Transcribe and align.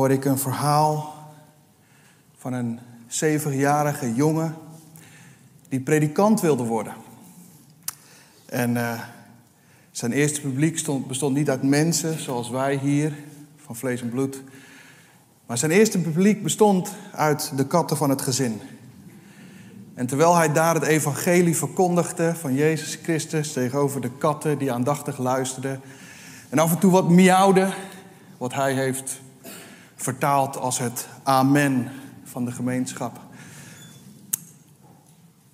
hoorde 0.00 0.14
ik 0.14 0.24
een 0.24 0.38
verhaal 0.38 1.14
van 2.36 2.52
een 2.52 2.78
zevenjarige 3.06 4.14
jongen 4.14 4.54
die 5.68 5.80
predikant 5.80 6.40
wilde 6.40 6.64
worden. 6.64 6.92
En 8.46 8.76
eh, 8.76 9.00
zijn 9.90 10.12
eerste 10.12 10.40
publiek 10.40 10.78
stond, 10.78 11.06
bestond 11.06 11.36
niet 11.36 11.50
uit 11.50 11.62
mensen 11.62 12.20
zoals 12.20 12.50
wij 12.50 12.76
hier, 12.76 13.14
van 13.56 13.76
vlees 13.76 14.00
en 14.02 14.08
bloed. 14.08 14.42
Maar 15.46 15.58
zijn 15.58 15.70
eerste 15.70 15.98
publiek 15.98 16.42
bestond 16.42 16.92
uit 17.12 17.52
de 17.56 17.66
katten 17.66 17.96
van 17.96 18.10
het 18.10 18.22
gezin. 18.22 18.60
En 19.94 20.06
terwijl 20.06 20.36
hij 20.36 20.52
daar 20.52 20.74
het 20.74 20.84
evangelie 20.84 21.56
verkondigde 21.56 22.34
van 22.34 22.54
Jezus 22.54 22.98
Christus 23.02 23.52
tegenover 23.52 24.00
de 24.00 24.10
katten 24.18 24.58
die 24.58 24.72
aandachtig 24.72 25.18
luisterden 25.18 25.80
en 26.48 26.58
af 26.58 26.70
en 26.70 26.78
toe 26.78 26.90
wat 26.90 27.08
miauwden, 27.08 27.74
wat 28.38 28.54
hij 28.54 28.74
heeft 28.74 29.20
vertaald 30.00 30.56
als 30.56 30.78
het 30.78 31.08
amen 31.22 31.90
van 32.24 32.44
de 32.44 32.52
gemeenschap. 32.52 33.20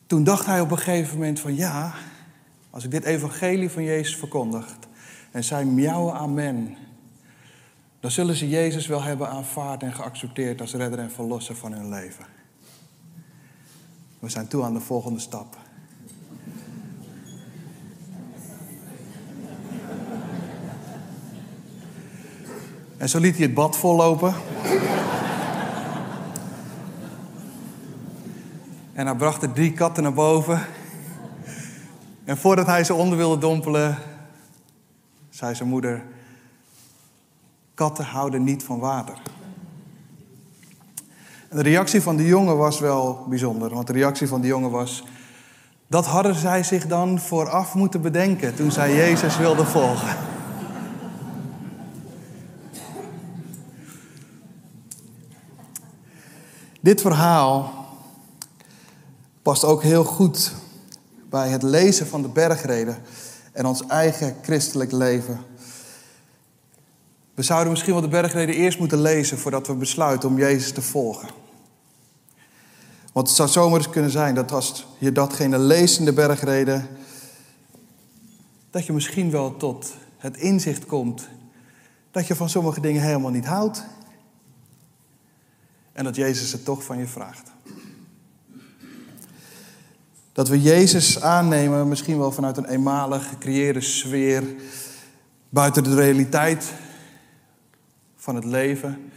Toen 0.07 0.25
dacht 0.25 0.47
hij 0.47 0.61
op 0.61 0.71
een 0.71 0.79
gegeven 0.79 1.19
moment 1.19 1.41
van 1.41 1.55
ja, 1.55 1.95
als 2.71 2.85
ik 2.85 2.91
dit 2.91 3.05
evangelie 3.05 3.71
van 3.71 3.83
Jezus 3.83 4.17
verkondig 4.17 4.77
en 5.31 5.45
zij 5.45 5.65
miauwen 5.65 6.15
amen, 6.15 6.77
dan 8.01 8.11
zullen 8.11 8.35
ze 8.35 8.49
Jezus 8.49 8.87
wel 8.87 9.03
hebben 9.03 9.29
aanvaard 9.29 9.83
en 9.83 9.93
geaccepteerd 9.93 10.61
als 10.61 10.75
redder 10.75 10.99
en 10.99 11.11
verlosser 11.11 11.57
van 11.57 11.73
hun 11.73 11.89
leven. 11.89 12.27
We 14.19 14.29
zijn 14.29 14.49
toe 14.49 14.65
aan 14.65 14.75
de 14.75 14.81
volgende 14.81 15.21
stap. 15.21 15.57
En 22.97 23.09
zo 23.09 23.19
liet 23.19 23.37
hij 23.37 23.45
het 23.45 23.55
bad 23.55 23.77
vollopen. 23.77 24.35
en 28.93 29.07
hij 29.07 29.15
bracht 29.15 29.43
er 29.43 29.53
drie 29.53 29.73
katten 29.73 30.03
naar 30.03 30.13
boven. 30.13 30.61
En 32.25 32.37
voordat 32.37 32.67
hij 32.67 32.85
ze 32.85 32.95
onder 32.95 33.19
wilde 33.19 33.39
dompelen, 33.39 33.99
zei 35.31 35.55
zijn 35.55 35.69
moeder: 35.69 36.03
Katten 37.75 38.05
houden 38.05 38.45
niet 38.45 38.63
van 38.65 38.79
water. 38.79 39.19
En 41.49 41.57
de 41.57 41.63
reactie 41.63 42.03
van 42.03 42.17
de 42.17 42.27
jongen 42.27 42.57
was 42.57 42.79
wel 42.81 43.27
bijzonder, 43.29 43.75
want 43.75 43.87
de 43.87 43.93
reactie 43.93 44.29
van 44.29 44.41
de 44.41 44.47
jongen 44.47 44.71
was: 44.71 45.05
dat 45.87 46.07
hadden 46.07 46.35
zij 46.35 46.63
zich 46.63 46.87
dan 46.87 47.21
vooraf 47.21 47.75
moeten 47.75 48.01
bedenken 48.01 48.55
toen 48.55 48.73
zij 48.73 48.95
Jezus 48.95 49.37
wilden 49.37 49.67
volgen. 49.67 50.36
Dit 56.87 57.01
verhaal 57.01 57.73
past 59.43 59.65
ook 59.65 59.83
heel 59.83 60.05
goed 60.05 60.53
bij 61.31 61.49
het 61.49 61.63
lezen 61.63 62.07
van 62.07 62.23
de 62.23 62.29
bergreden 62.29 62.99
en 63.53 63.67
ons 63.67 63.87
eigen 63.87 64.37
christelijk 64.43 64.93
leven. 64.93 65.41
We 67.35 67.43
zouden 67.43 67.71
misschien 67.71 67.93
wel 67.93 68.03
de 68.03 68.09
bergreden 68.09 68.55
eerst 68.55 68.79
moeten 68.79 69.01
lezen 69.01 69.39
voordat 69.39 69.67
we 69.67 69.75
besluiten 69.75 70.29
om 70.29 70.39
Jezus 70.39 70.73
te 70.73 70.83
volgen. 70.83 71.29
Want 73.13 73.27
het 73.27 73.37
zou 73.37 73.49
zomaar 73.49 73.79
eens 73.79 73.91
kunnen 73.91 74.11
zijn 74.11 74.35
dat 74.35 74.53
als 74.53 74.87
je 74.99 75.13
datgene 75.13 75.59
leest 75.59 75.99
in 75.99 76.05
de 76.05 76.13
bergreden, 76.13 76.89
dat 78.71 78.87
je 78.87 78.93
misschien 78.93 79.31
wel 79.31 79.57
tot 79.57 79.95
het 80.17 80.37
inzicht 80.37 80.87
komt 80.87 81.29
dat 82.11 82.27
je 82.27 82.37
van 82.37 82.49
sommige 82.49 82.81
dingen 82.81 83.03
helemaal 83.03 83.31
niet 83.31 83.47
houdt. 83.47 83.85
En 85.97 86.05
dat 86.05 86.17
Jezus 86.17 86.53
het 86.53 86.65
toch 86.65 86.85
van 86.85 86.99
je 86.99 87.07
vraagt. 87.07 87.51
Dat 90.33 90.49
we 90.49 90.63
Jezus 90.63 91.21
aannemen, 91.21 91.89
misschien 91.89 92.19
wel 92.19 92.33
vanuit 92.33 92.57
een 92.57 92.69
eenmalig 92.69 93.29
gecreëerde 93.29 93.81
sfeer, 93.81 94.55
buiten 95.49 95.85
de 95.85 95.95
realiteit 95.95 96.73
van 98.17 98.35
het 98.35 98.45
leven. 98.45 99.13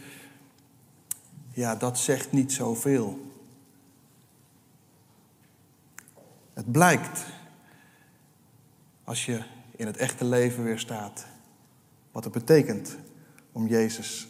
Ja, 1.52 1.74
dat 1.74 1.98
zegt 1.98 2.32
niet 2.32 2.52
zoveel. 2.52 3.32
Het 6.52 6.72
blijkt, 6.72 7.24
als 9.04 9.26
je 9.26 9.42
in 9.76 9.86
het 9.86 9.96
echte 9.96 10.24
leven 10.24 10.64
weer 10.64 10.78
staat, 10.78 11.26
wat 12.12 12.24
het 12.24 12.32
betekent 12.32 12.96
om 13.52 13.66
Jezus 13.66 14.28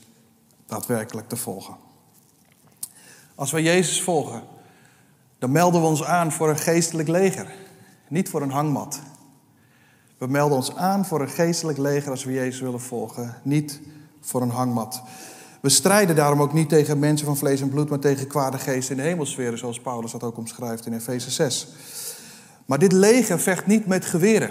daadwerkelijk 0.66 1.28
te 1.28 1.36
volgen. 1.36 1.88
Als 3.40 3.50
we 3.50 3.62
Jezus 3.62 4.02
volgen, 4.02 4.42
dan 5.38 5.52
melden 5.52 5.80
we 5.80 5.86
ons 5.86 6.04
aan 6.04 6.32
voor 6.32 6.48
een 6.48 6.58
geestelijk 6.58 7.08
leger, 7.08 7.46
niet 8.08 8.28
voor 8.28 8.42
een 8.42 8.50
hangmat. 8.50 9.00
We 10.18 10.26
melden 10.26 10.56
ons 10.56 10.76
aan 10.76 11.06
voor 11.06 11.20
een 11.20 11.28
geestelijk 11.28 11.78
leger 11.78 12.10
als 12.10 12.24
we 12.24 12.32
Jezus 12.32 12.60
willen 12.60 12.80
volgen, 12.80 13.34
niet 13.42 13.80
voor 14.20 14.42
een 14.42 14.50
hangmat. 14.50 15.02
We 15.60 15.68
strijden 15.68 16.16
daarom 16.16 16.42
ook 16.42 16.52
niet 16.52 16.68
tegen 16.68 16.98
mensen 16.98 17.26
van 17.26 17.36
vlees 17.36 17.60
en 17.60 17.68
bloed, 17.68 17.88
maar 17.88 17.98
tegen 17.98 18.26
kwade 18.26 18.58
geesten 18.58 18.96
in 18.96 19.02
de 19.02 19.08
hemelsferen, 19.08 19.58
zoals 19.58 19.80
Paulus 19.80 20.12
dat 20.12 20.22
ook 20.22 20.36
omschrijft 20.36 20.86
in 20.86 20.92
Efeze 20.92 21.30
6. 21.30 21.68
Maar 22.66 22.78
dit 22.78 22.92
leger 22.92 23.40
vecht 23.40 23.66
niet 23.66 23.86
met 23.86 24.04
geweren. 24.04 24.50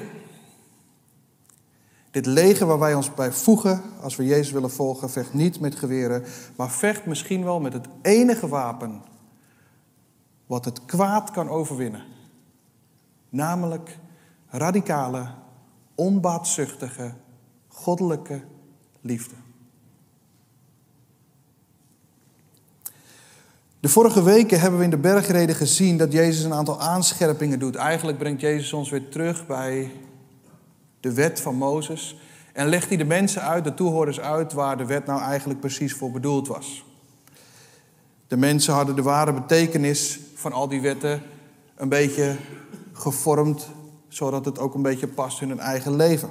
Dit 2.12 2.26
leger 2.26 2.68
waar 2.68 2.80
wij 2.80 2.94
ons 2.94 3.14
bij 3.14 3.32
voegen 3.32 3.82
als 4.02 4.16
we 4.16 4.26
Jezus 4.26 4.52
willen 4.52 4.72
volgen, 4.72 5.10
vecht 5.10 5.34
niet 5.34 5.60
met 5.60 5.76
geweren, 5.76 6.24
maar 6.56 6.72
vecht 6.72 7.06
misschien 7.06 7.44
wel 7.44 7.60
met 7.60 7.74
het 7.74 7.88
enige 8.02 8.48
wapen 8.48 9.02
wat 10.46 10.66
het 10.66 10.86
kwaad 10.86 11.32
kan 11.32 11.50
overwinnen. 11.50 12.04
Namelijk 13.30 13.98
radicale, 14.48 15.28
onbaatzuchtige, 15.96 17.14
goddelijke 17.68 18.42
liefde. 19.02 19.36
De 23.80 23.90
vorige 23.90 24.24
weken 24.24 24.60
hebben 24.60 24.80
we 24.80 24.86
in 24.86 24.92
de 24.92 24.98
bergreden 24.98 25.56
gezien 25.56 25.98
dat 25.98 26.12
Jezus 26.12 26.44
een 26.44 26.54
aantal 26.54 26.80
aanscherpingen 26.82 27.60
doet. 27.60 27.76
Eigenlijk 27.76 28.18
brengt 28.18 28.42
Jezus 28.42 28.74
ons 28.74 28.90
weer 28.90 29.10
terug 29.10 29.48
bij 29.48 29.92
de 31.00 31.14
wet 31.14 31.42
van 31.42 31.56
Mozes. 31.56 32.20
En 32.54 32.68
legt 32.68 32.88
hij 32.88 32.98
de 32.98 33.06
mensen 33.06 33.42
uit, 33.42 33.64
de 33.64 33.74
toehoorders 33.74 34.20
uit, 34.20 34.54
waar 34.54 34.78
de 34.78 34.86
wet 34.86 35.06
nou 35.06 35.22
eigenlijk 35.22 35.60
precies 35.60 35.94
voor 35.94 36.12
bedoeld 36.12 36.48
was. 36.48 36.86
De 38.28 38.38
mensen 38.38 38.74
hadden 38.74 38.96
de 38.96 39.02
ware 39.02 39.34
betekenis 39.34 40.20
van 40.36 40.54
al 40.54 40.68
die 40.68 40.82
wetten 40.82 41.22
een 41.76 41.90
beetje 41.90 42.36
gevormd, 42.94 43.68
zodat 44.08 44.46
het 44.46 44.60
ook 44.60 44.74
een 44.74 44.82
beetje 44.82 45.08
past 45.08 45.42
in 45.42 45.50
hun 45.50 45.60
eigen 45.60 45.96
leven. 45.96 46.30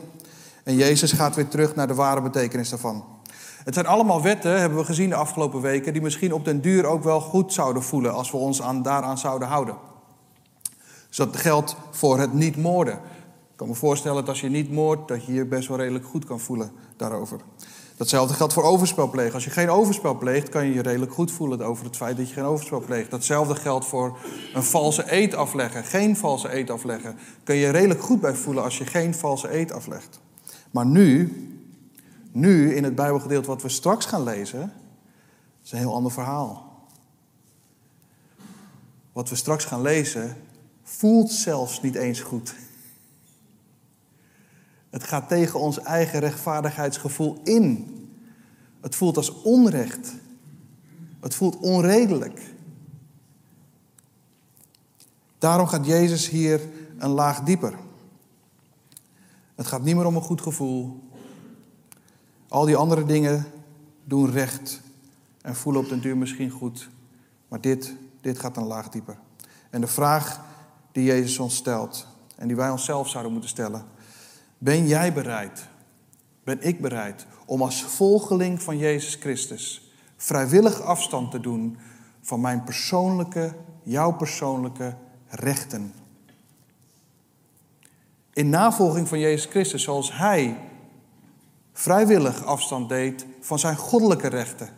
En 0.64 0.74
Jezus 0.74 1.12
gaat 1.12 1.36
weer 1.36 1.48
terug 1.48 1.74
naar 1.74 1.86
de 1.86 1.94
ware 1.94 2.22
betekenis 2.22 2.68
daarvan. 2.68 3.04
Het 3.64 3.74
zijn 3.74 3.86
allemaal 3.86 4.22
wetten, 4.22 4.60
hebben 4.60 4.78
we 4.78 4.84
gezien 4.84 5.08
de 5.08 5.14
afgelopen 5.14 5.60
weken, 5.60 5.92
die 5.92 6.02
misschien 6.02 6.32
op 6.32 6.44
den 6.44 6.60
duur 6.60 6.86
ook 6.86 7.02
wel 7.02 7.20
goed 7.20 7.52
zouden 7.52 7.82
voelen 7.82 8.12
als 8.12 8.30
we 8.30 8.36
ons 8.36 8.62
aan, 8.62 8.82
daaraan 8.82 9.18
zouden 9.18 9.48
houden. 9.48 9.76
Dus 11.08 11.16
dat 11.16 11.36
geldt 11.36 11.76
voor 11.90 12.18
het 12.18 12.32
niet 12.32 12.56
moorden. 12.56 13.00
Ik 13.58 13.64
kan 13.64 13.72
me 13.72 13.78
voorstellen 13.80 14.16
dat 14.16 14.28
als 14.28 14.40
je 14.40 14.48
niet 14.48 14.70
moordt, 14.70 15.08
dat 15.08 15.24
je 15.24 15.32
je 15.32 15.44
best 15.44 15.68
wel 15.68 15.76
redelijk 15.76 16.04
goed 16.04 16.24
kan 16.24 16.40
voelen 16.40 16.70
daarover. 16.96 17.40
Datzelfde 17.96 18.34
geldt 18.34 18.52
voor 18.52 18.62
overspel 18.62 19.10
plegen. 19.10 19.34
Als 19.34 19.44
je 19.44 19.50
geen 19.50 19.70
overspel 19.70 20.14
pleegt, 20.18 20.48
kan 20.48 20.66
je 20.66 20.74
je 20.74 20.82
redelijk 20.82 21.12
goed 21.12 21.32
voelen 21.32 21.60
over 21.60 21.84
het 21.84 21.96
feit 21.96 22.16
dat 22.16 22.28
je 22.28 22.34
geen 22.34 22.44
overspel 22.44 22.80
pleegt. 22.80 23.10
Datzelfde 23.10 23.54
geldt 23.54 23.86
voor 23.86 24.18
een 24.54 24.62
valse 24.62 25.12
eet 25.12 25.34
afleggen. 25.34 25.84
Geen 25.84 26.16
valse 26.16 26.54
eet 26.54 26.70
afleggen. 26.70 27.16
Kan 27.44 27.54
je 27.54 27.60
je 27.60 27.70
redelijk 27.70 28.02
goed 28.02 28.20
bij 28.20 28.34
voelen 28.34 28.62
als 28.62 28.78
je 28.78 28.86
geen 28.86 29.14
valse 29.14 29.54
eet 29.54 29.72
aflegt. 29.72 30.20
Maar 30.70 30.86
nu, 30.86 31.32
nu 32.32 32.74
in 32.74 32.84
het 32.84 32.94
Bijbelgedeelte 32.94 33.48
wat 33.48 33.62
we 33.62 33.68
straks 33.68 34.06
gaan 34.06 34.22
lezen, 34.22 34.72
is 35.64 35.72
een 35.72 35.78
heel 35.78 35.94
ander 35.94 36.12
verhaal. 36.12 36.86
Wat 39.12 39.28
we 39.28 39.36
straks 39.36 39.64
gaan 39.64 39.82
lezen, 39.82 40.36
voelt 40.82 41.30
zelfs 41.30 41.80
niet 41.82 41.94
eens 41.94 42.20
goed. 42.20 42.54
Het 44.90 45.04
gaat 45.04 45.28
tegen 45.28 45.60
ons 45.60 45.78
eigen 45.78 46.20
rechtvaardigheidsgevoel 46.20 47.40
in. 47.44 47.94
Het 48.80 48.94
voelt 48.94 49.16
als 49.16 49.42
onrecht. 49.42 50.14
Het 51.20 51.34
voelt 51.34 51.56
onredelijk. 51.56 52.54
Daarom 55.38 55.66
gaat 55.66 55.86
Jezus 55.86 56.28
hier 56.28 56.60
een 56.98 57.10
laag 57.10 57.40
dieper. 57.40 57.74
Het 59.54 59.66
gaat 59.66 59.82
niet 59.82 59.96
meer 59.96 60.06
om 60.06 60.16
een 60.16 60.22
goed 60.22 60.40
gevoel. 60.40 61.08
Al 62.48 62.64
die 62.64 62.76
andere 62.76 63.04
dingen 63.04 63.46
doen 64.04 64.30
recht 64.30 64.80
en 65.42 65.56
voelen 65.56 65.82
op 65.82 65.88
den 65.88 66.00
duur 66.00 66.16
misschien 66.16 66.50
goed. 66.50 66.88
Maar 67.48 67.60
dit, 67.60 67.94
dit 68.20 68.38
gaat 68.38 68.56
een 68.56 68.66
laag 68.66 68.88
dieper. 68.88 69.18
En 69.70 69.80
de 69.80 69.86
vraag 69.86 70.40
die 70.92 71.04
Jezus 71.04 71.38
ons 71.38 71.56
stelt 71.56 72.06
en 72.36 72.46
die 72.46 72.56
wij 72.56 72.70
onszelf 72.70 73.08
zouden 73.08 73.32
moeten 73.32 73.50
stellen. 73.50 73.84
Ben 74.58 74.86
jij 74.86 75.12
bereid, 75.12 75.68
ben 76.44 76.62
ik 76.62 76.80
bereid 76.80 77.26
om 77.46 77.62
als 77.62 77.82
volgeling 77.82 78.62
van 78.62 78.78
Jezus 78.78 79.14
Christus 79.14 79.92
vrijwillig 80.16 80.80
afstand 80.80 81.30
te 81.30 81.40
doen 81.40 81.78
van 82.20 82.40
mijn 82.40 82.64
persoonlijke, 82.64 83.54
jouw 83.82 84.12
persoonlijke 84.12 84.96
rechten? 85.28 85.92
In 88.32 88.48
navolging 88.48 89.08
van 89.08 89.18
Jezus 89.18 89.50
Christus, 89.50 89.82
zoals 89.82 90.16
Hij 90.16 90.56
vrijwillig 91.72 92.44
afstand 92.44 92.88
deed 92.88 93.26
van 93.40 93.58
zijn 93.58 93.76
goddelijke 93.76 94.28
rechten. 94.28 94.68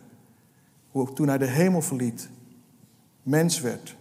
Toen 1.13 1.27
hij 1.27 1.37
de 1.37 1.45
hemel 1.45 1.81
verliet, 1.81 2.29
mens 3.23 3.59
werd, 3.59 3.95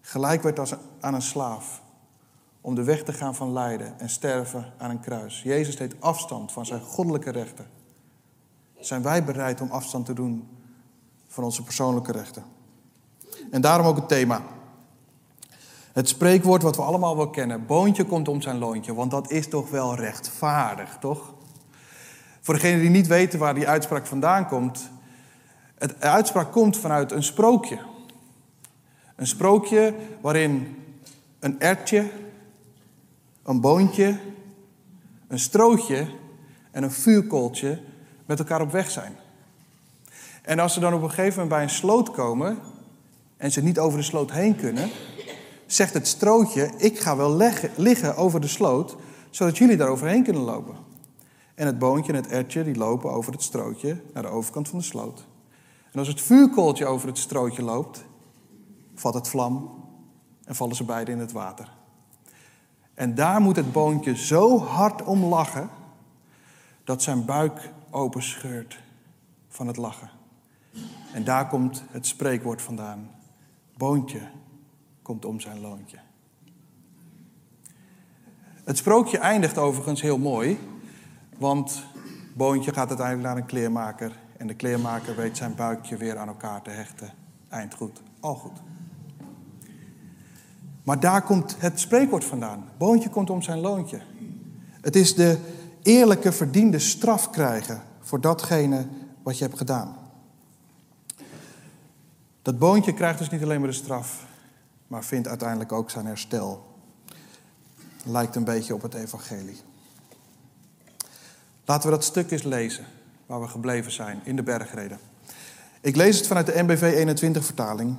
gelijk 0.00 0.42
werd 0.42 0.58
als 0.58 0.74
aan 1.00 1.14
een 1.14 1.22
slaaf, 1.22 1.82
om 2.68 2.74
de 2.74 2.84
weg 2.84 3.02
te 3.02 3.12
gaan 3.12 3.34
van 3.34 3.52
lijden 3.52 3.98
en 3.98 4.08
sterven 4.08 4.72
aan 4.78 4.90
een 4.90 5.00
kruis. 5.00 5.42
Jezus 5.42 5.76
deed 5.76 6.00
afstand 6.00 6.52
van 6.52 6.66
zijn 6.66 6.80
goddelijke 6.80 7.30
rechten. 7.30 7.66
Zijn 8.78 9.02
wij 9.02 9.24
bereid 9.24 9.60
om 9.60 9.70
afstand 9.70 10.06
te 10.06 10.12
doen 10.12 10.48
van 11.28 11.44
onze 11.44 11.62
persoonlijke 11.62 12.12
rechten? 12.12 12.44
En 13.50 13.60
daarom 13.60 13.86
ook 13.86 13.96
het 13.96 14.08
thema. 14.08 14.42
Het 15.92 16.08
spreekwoord 16.08 16.62
wat 16.62 16.76
we 16.76 16.82
allemaal 16.82 17.16
wel 17.16 17.30
kennen: 17.30 17.66
boontje 17.66 18.04
komt 18.04 18.28
om 18.28 18.40
zijn 18.40 18.58
loontje, 18.58 18.94
want 18.94 19.10
dat 19.10 19.30
is 19.30 19.48
toch 19.48 19.70
wel 19.70 19.94
rechtvaardig, 19.94 20.96
toch? 21.00 21.34
Voor 22.40 22.54
degenen 22.54 22.80
die 22.80 22.90
niet 22.90 23.06
weten 23.06 23.38
waar 23.38 23.54
die 23.54 23.68
uitspraak 23.68 24.06
vandaan 24.06 24.48
komt, 24.48 24.90
het 25.78 26.00
uitspraak 26.00 26.52
komt 26.52 26.76
vanuit 26.76 27.12
een 27.12 27.22
sprookje. 27.24 27.78
Een 29.16 29.26
sprookje 29.26 29.94
waarin 30.20 30.76
een 31.38 31.60
ertje, 31.60 32.10
een 33.48 33.60
boontje, 33.60 34.18
een 35.28 35.38
strootje 35.38 36.06
en 36.70 36.82
een 36.82 36.90
vuurkooltje 36.90 37.80
met 38.26 38.38
elkaar 38.38 38.60
op 38.60 38.70
weg 38.70 38.90
zijn. 38.90 39.16
En 40.42 40.58
als 40.58 40.72
ze 40.72 40.80
dan 40.80 40.94
op 40.94 41.02
een 41.02 41.08
gegeven 41.08 41.32
moment 41.32 41.48
bij 41.48 41.62
een 41.62 41.70
sloot 41.70 42.10
komen 42.10 42.58
en 43.36 43.52
ze 43.52 43.62
niet 43.62 43.78
over 43.78 43.98
de 43.98 44.04
sloot 44.04 44.30
heen 44.30 44.56
kunnen, 44.56 44.90
zegt 45.66 45.94
het 45.94 46.08
strootje: 46.08 46.70
Ik 46.76 46.98
ga 46.98 47.16
wel 47.16 47.36
liggen 47.76 48.16
over 48.16 48.40
de 48.40 48.46
sloot, 48.46 48.96
zodat 49.30 49.58
jullie 49.58 49.76
daar 49.76 49.88
overheen 49.88 50.24
kunnen 50.24 50.42
lopen. 50.42 50.76
En 51.54 51.66
het 51.66 51.78
boontje 51.78 52.12
en 52.12 52.22
het 52.22 52.30
ertje 52.30 52.64
die 52.64 52.76
lopen 52.76 53.12
over 53.12 53.32
het 53.32 53.42
strootje 53.42 54.00
naar 54.12 54.22
de 54.22 54.28
overkant 54.28 54.68
van 54.68 54.78
de 54.78 54.84
sloot. 54.84 55.26
En 55.92 55.98
als 55.98 56.08
het 56.08 56.20
vuurkooltje 56.20 56.86
over 56.86 57.08
het 57.08 57.18
strootje 57.18 57.62
loopt, 57.62 58.04
vat 58.94 59.14
het 59.14 59.28
vlam 59.28 59.84
en 60.44 60.54
vallen 60.54 60.76
ze 60.76 60.84
beiden 60.84 61.14
in 61.14 61.20
het 61.20 61.32
water. 61.32 61.76
En 62.98 63.14
daar 63.14 63.40
moet 63.40 63.56
het 63.56 63.72
boontje 63.72 64.16
zo 64.16 64.58
hard 64.58 65.02
om 65.02 65.24
lachen 65.24 65.68
dat 66.84 67.02
zijn 67.02 67.24
buik 67.24 67.70
openscheurt 67.90 68.80
van 69.48 69.66
het 69.66 69.76
lachen. 69.76 70.10
En 71.12 71.24
daar 71.24 71.48
komt 71.48 71.82
het 71.90 72.06
spreekwoord 72.06 72.62
vandaan. 72.62 73.10
Boontje 73.76 74.20
komt 75.02 75.24
om 75.24 75.40
zijn 75.40 75.60
loontje. 75.60 75.98
Het 78.64 78.76
sprookje 78.76 79.18
eindigt 79.18 79.58
overigens 79.58 80.02
heel 80.02 80.18
mooi, 80.18 80.58
want 81.36 81.84
Boontje 82.34 82.72
gaat 82.72 82.88
uiteindelijk 82.88 83.28
naar 83.28 83.36
een 83.36 83.46
kleermaker 83.46 84.12
en 84.36 84.46
de 84.46 84.54
kleermaker 84.54 85.16
weet 85.16 85.36
zijn 85.36 85.54
buikje 85.54 85.96
weer 85.96 86.18
aan 86.18 86.28
elkaar 86.28 86.62
te 86.62 86.70
hechten. 86.70 87.10
Eind 87.48 87.74
goed, 87.74 88.02
al 88.20 88.34
goed. 88.34 88.62
Maar 90.88 91.00
daar 91.00 91.22
komt 91.22 91.56
het 91.58 91.80
spreekwoord 91.80 92.24
vandaan. 92.24 92.64
Boontje 92.78 93.08
komt 93.08 93.30
om 93.30 93.42
zijn 93.42 93.58
loontje. 93.58 94.00
Het 94.80 94.96
is 94.96 95.14
de 95.14 95.38
eerlijke 95.82 96.32
verdiende 96.32 96.78
straf 96.78 97.30
krijgen 97.30 97.82
voor 98.00 98.20
datgene 98.20 98.86
wat 99.22 99.38
je 99.38 99.44
hebt 99.44 99.58
gedaan. 99.58 99.96
Dat 102.42 102.58
boontje 102.58 102.94
krijgt 102.94 103.18
dus 103.18 103.30
niet 103.30 103.42
alleen 103.42 103.60
maar 103.60 103.68
de 103.68 103.74
straf, 103.74 104.26
maar 104.86 105.04
vindt 105.04 105.28
uiteindelijk 105.28 105.72
ook 105.72 105.90
zijn 105.90 106.06
herstel. 106.06 106.66
Lijkt 108.04 108.36
een 108.36 108.44
beetje 108.44 108.74
op 108.74 108.82
het 108.82 108.94
evangelie. 108.94 109.60
Laten 111.64 111.90
we 111.90 111.94
dat 111.94 112.04
stuk 112.04 112.30
eens 112.30 112.42
lezen 112.42 112.84
waar 113.26 113.40
we 113.40 113.48
gebleven 113.48 113.92
zijn 113.92 114.20
in 114.24 114.36
de 114.36 114.42
bergreden. 114.42 114.98
Ik 115.80 115.96
lees 115.96 116.16
het 116.16 116.26
vanuit 116.26 116.46
de 116.46 116.62
NBV 116.62 116.82
21 116.82 117.44
vertaling. 117.44 117.96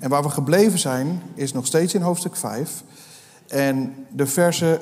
En 0.00 0.10
waar 0.10 0.22
we 0.22 0.30
gebleven 0.30 0.78
zijn 0.78 1.22
is 1.34 1.52
nog 1.52 1.66
steeds 1.66 1.94
in 1.94 2.00
hoofdstuk 2.00 2.36
5. 2.36 2.82
En 3.46 4.06
de 4.12 4.26
versen 4.26 4.80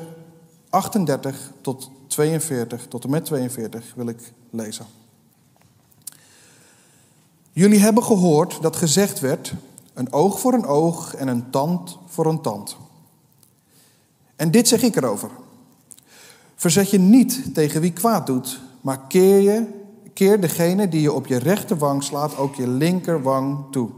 38 0.71 1.53
tot 1.61 1.91
42, 2.07 2.87
tot 2.89 3.05
en 3.05 3.11
met 3.11 3.25
42 3.25 3.93
wil 3.95 4.09
ik 4.09 4.33
lezen. 4.51 4.87
Jullie 7.53 7.79
hebben 7.79 8.05
gehoord 8.05 8.63
dat 8.63 8.77
gezegd 8.77 9.21
werd: 9.21 9.55
een 9.95 10.13
oog 10.13 10.41
voor 10.41 10.53
een 10.53 10.67
oog 10.67 11.15
en 11.15 11.29
een 11.29 11.51
tand 11.51 11.99
voor 12.07 12.27
een 12.27 12.41
tand. 12.41 12.77
En 14.37 14.51
dit 14.51 14.69
zeg 14.69 14.83
ik 14.83 14.97
erover. 14.97 15.31
Verzet 16.55 16.91
je 16.91 16.99
niet 16.99 17.55
tegen 17.55 17.81
wie 17.81 17.93
kwaad 17.93 18.27
doet, 18.27 18.61
maar 18.81 19.01
keer, 19.09 19.41
je, 19.41 19.67
keer 20.13 20.41
degene 20.41 20.89
die 20.89 21.01
je 21.01 21.13
op 21.13 21.27
je 21.27 21.37
rechterwang 21.37 22.03
slaat 22.03 22.37
ook 22.37 22.55
je 22.55 22.69
linkerwang 22.69 23.59
toe. 23.71 23.91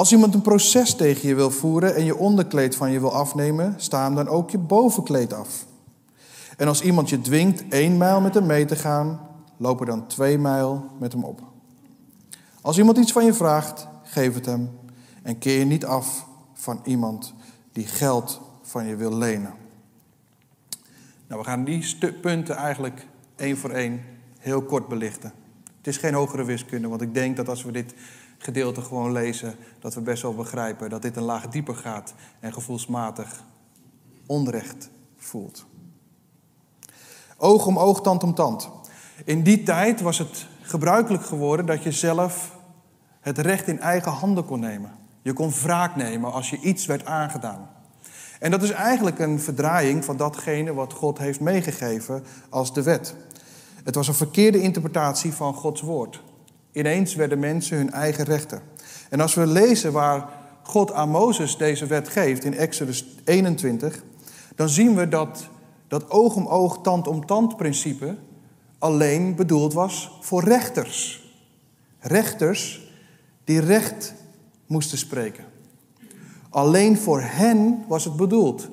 Als 0.00 0.12
iemand 0.12 0.34
een 0.34 0.42
proces 0.42 0.94
tegen 0.94 1.28
je 1.28 1.34
wil 1.34 1.50
voeren 1.50 1.94
en 1.94 2.04
je 2.04 2.16
onderkleed 2.16 2.76
van 2.76 2.90
je 2.90 3.00
wil 3.00 3.12
afnemen, 3.12 3.74
sta 3.76 4.04
hem 4.04 4.14
dan 4.14 4.28
ook 4.28 4.50
je 4.50 4.58
bovenkleed 4.58 5.32
af. 5.32 5.66
En 6.56 6.68
als 6.68 6.82
iemand 6.82 7.08
je 7.08 7.20
dwingt 7.20 7.64
één 7.68 7.96
mijl 7.96 8.20
met 8.20 8.34
hem 8.34 8.46
mee 8.46 8.64
te 8.64 8.76
gaan, 8.76 9.20
loop 9.56 9.80
er 9.80 9.86
dan 9.86 10.06
twee 10.06 10.38
mijl 10.38 10.90
met 10.98 11.12
hem 11.12 11.24
op. 11.24 11.42
Als 12.60 12.78
iemand 12.78 12.98
iets 12.98 13.12
van 13.12 13.24
je 13.24 13.34
vraagt, 13.34 13.88
geef 14.02 14.34
het 14.34 14.46
hem 14.46 14.70
en 15.22 15.38
keer 15.38 15.58
je 15.58 15.64
niet 15.64 15.84
af 15.84 16.26
van 16.52 16.80
iemand 16.84 17.34
die 17.72 17.86
geld 17.86 18.40
van 18.62 18.86
je 18.86 18.96
wil 18.96 19.16
lenen. 19.16 19.52
Nou, 21.26 21.40
we 21.40 21.46
gaan 21.46 21.64
die 21.64 21.96
punten 22.20 22.56
eigenlijk 22.56 23.06
één 23.36 23.56
voor 23.56 23.70
één 23.70 24.00
heel 24.38 24.62
kort 24.62 24.88
belichten. 24.88 25.32
Het 25.76 25.86
is 25.86 25.96
geen 25.96 26.14
hogere 26.14 26.44
wiskunde, 26.44 26.88
want 26.88 27.00
ik 27.00 27.14
denk 27.14 27.36
dat 27.36 27.48
als 27.48 27.62
we 27.62 27.72
dit 27.72 27.94
gedeelte 28.42 28.82
gewoon 28.82 29.12
lezen, 29.12 29.54
dat 29.78 29.94
we 29.94 30.00
best 30.00 30.22
wel 30.22 30.34
begrijpen 30.34 30.90
dat 30.90 31.02
dit 31.02 31.16
een 31.16 31.22
laag 31.22 31.48
dieper 31.48 31.74
gaat 31.74 32.14
en 32.40 32.52
gevoelsmatig 32.52 33.42
onrecht 34.26 34.90
voelt. 35.16 35.66
Oog 37.36 37.66
om 37.66 37.78
oog, 37.78 38.00
tand 38.00 38.22
om 38.22 38.34
tand. 38.34 38.70
In 39.24 39.42
die 39.42 39.62
tijd 39.62 40.00
was 40.00 40.18
het 40.18 40.46
gebruikelijk 40.62 41.24
geworden 41.24 41.66
dat 41.66 41.82
je 41.82 41.92
zelf 41.92 42.58
het 43.20 43.38
recht 43.38 43.66
in 43.66 43.80
eigen 43.80 44.12
handen 44.12 44.44
kon 44.44 44.60
nemen. 44.60 44.92
Je 45.22 45.32
kon 45.32 45.50
wraak 45.50 45.96
nemen 45.96 46.32
als 46.32 46.50
je 46.50 46.60
iets 46.60 46.86
werd 46.86 47.04
aangedaan. 47.04 47.70
En 48.38 48.50
dat 48.50 48.62
is 48.62 48.70
eigenlijk 48.70 49.18
een 49.18 49.40
verdraaiing 49.40 50.04
van 50.04 50.16
datgene 50.16 50.74
wat 50.74 50.92
God 50.92 51.18
heeft 51.18 51.40
meegegeven 51.40 52.24
als 52.48 52.72
de 52.72 52.82
wet. 52.82 53.14
Het 53.84 53.94
was 53.94 54.08
een 54.08 54.14
verkeerde 54.14 54.60
interpretatie 54.60 55.32
van 55.32 55.54
Gods 55.54 55.80
woord. 55.80 56.22
Ineens 56.72 57.14
werden 57.14 57.38
mensen 57.38 57.76
hun 57.76 57.92
eigen 57.92 58.24
rechter. 58.24 58.62
En 59.08 59.20
als 59.20 59.34
we 59.34 59.46
lezen 59.46 59.92
waar 59.92 60.28
God 60.62 60.92
aan 60.92 61.08
Mozes 61.08 61.56
deze 61.56 61.86
wet 61.86 62.08
geeft 62.08 62.44
in 62.44 62.54
Exodus 62.54 63.04
21, 63.24 64.02
dan 64.54 64.68
zien 64.68 64.94
we 64.94 65.08
dat 65.08 65.48
dat 65.88 66.10
oog 66.10 66.34
om 66.34 66.46
oog, 66.46 66.80
tand 66.82 67.06
om 67.06 67.26
tand 67.26 67.56
principe 67.56 68.16
alleen 68.78 69.34
bedoeld 69.34 69.72
was 69.72 70.18
voor 70.20 70.44
rechters. 70.44 71.28
Rechters 71.98 72.88
die 73.44 73.60
recht 73.60 74.14
moesten 74.66 74.98
spreken. 74.98 75.44
Alleen 76.50 76.98
voor 76.98 77.20
hen 77.22 77.84
was 77.88 78.04
het 78.04 78.16
bedoeld. 78.16 78.68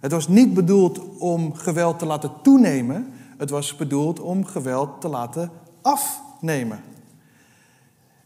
Het 0.00 0.12
was 0.12 0.28
niet 0.28 0.54
bedoeld 0.54 1.18
om 1.18 1.54
geweld 1.54 1.98
te 1.98 2.06
laten 2.06 2.32
toenemen. 2.42 3.12
Het 3.38 3.50
was 3.50 3.76
bedoeld 3.76 4.20
om 4.20 4.44
geweld 4.44 5.00
te 5.00 5.08
laten 5.08 5.50
afnemen. 5.82 6.80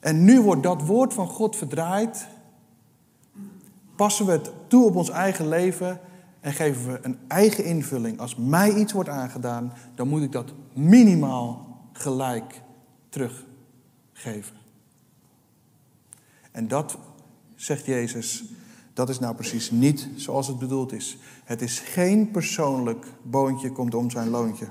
En 0.00 0.24
nu 0.24 0.40
wordt 0.40 0.62
dat 0.62 0.82
woord 0.82 1.14
van 1.14 1.28
God 1.28 1.56
verdraaid. 1.56 2.26
Passen 3.96 4.26
we 4.26 4.32
het 4.32 4.50
toe 4.66 4.84
op 4.84 4.96
ons 4.96 5.10
eigen 5.10 5.48
leven 5.48 6.00
en 6.40 6.52
geven 6.52 6.92
we 6.92 6.98
een 7.02 7.18
eigen 7.28 7.64
invulling. 7.64 8.20
Als 8.20 8.36
mij 8.36 8.74
iets 8.74 8.92
wordt 8.92 9.08
aangedaan, 9.08 9.72
dan 9.94 10.08
moet 10.08 10.22
ik 10.22 10.32
dat 10.32 10.52
minimaal 10.72 11.66
gelijk 11.92 12.62
teruggeven. 13.08 14.56
En 16.50 16.68
dat, 16.68 16.98
zegt 17.54 17.84
Jezus, 17.84 18.44
dat 18.92 19.08
is 19.08 19.18
nou 19.18 19.34
precies 19.34 19.70
niet 19.70 20.08
zoals 20.16 20.46
het 20.46 20.58
bedoeld 20.58 20.92
is. 20.92 21.16
Het 21.44 21.62
is 21.62 21.78
geen 21.78 22.30
persoonlijk 22.30 23.06
boontje 23.22 23.72
komt 23.72 23.94
om 23.94 24.10
zijn 24.10 24.28
loontje. 24.28 24.66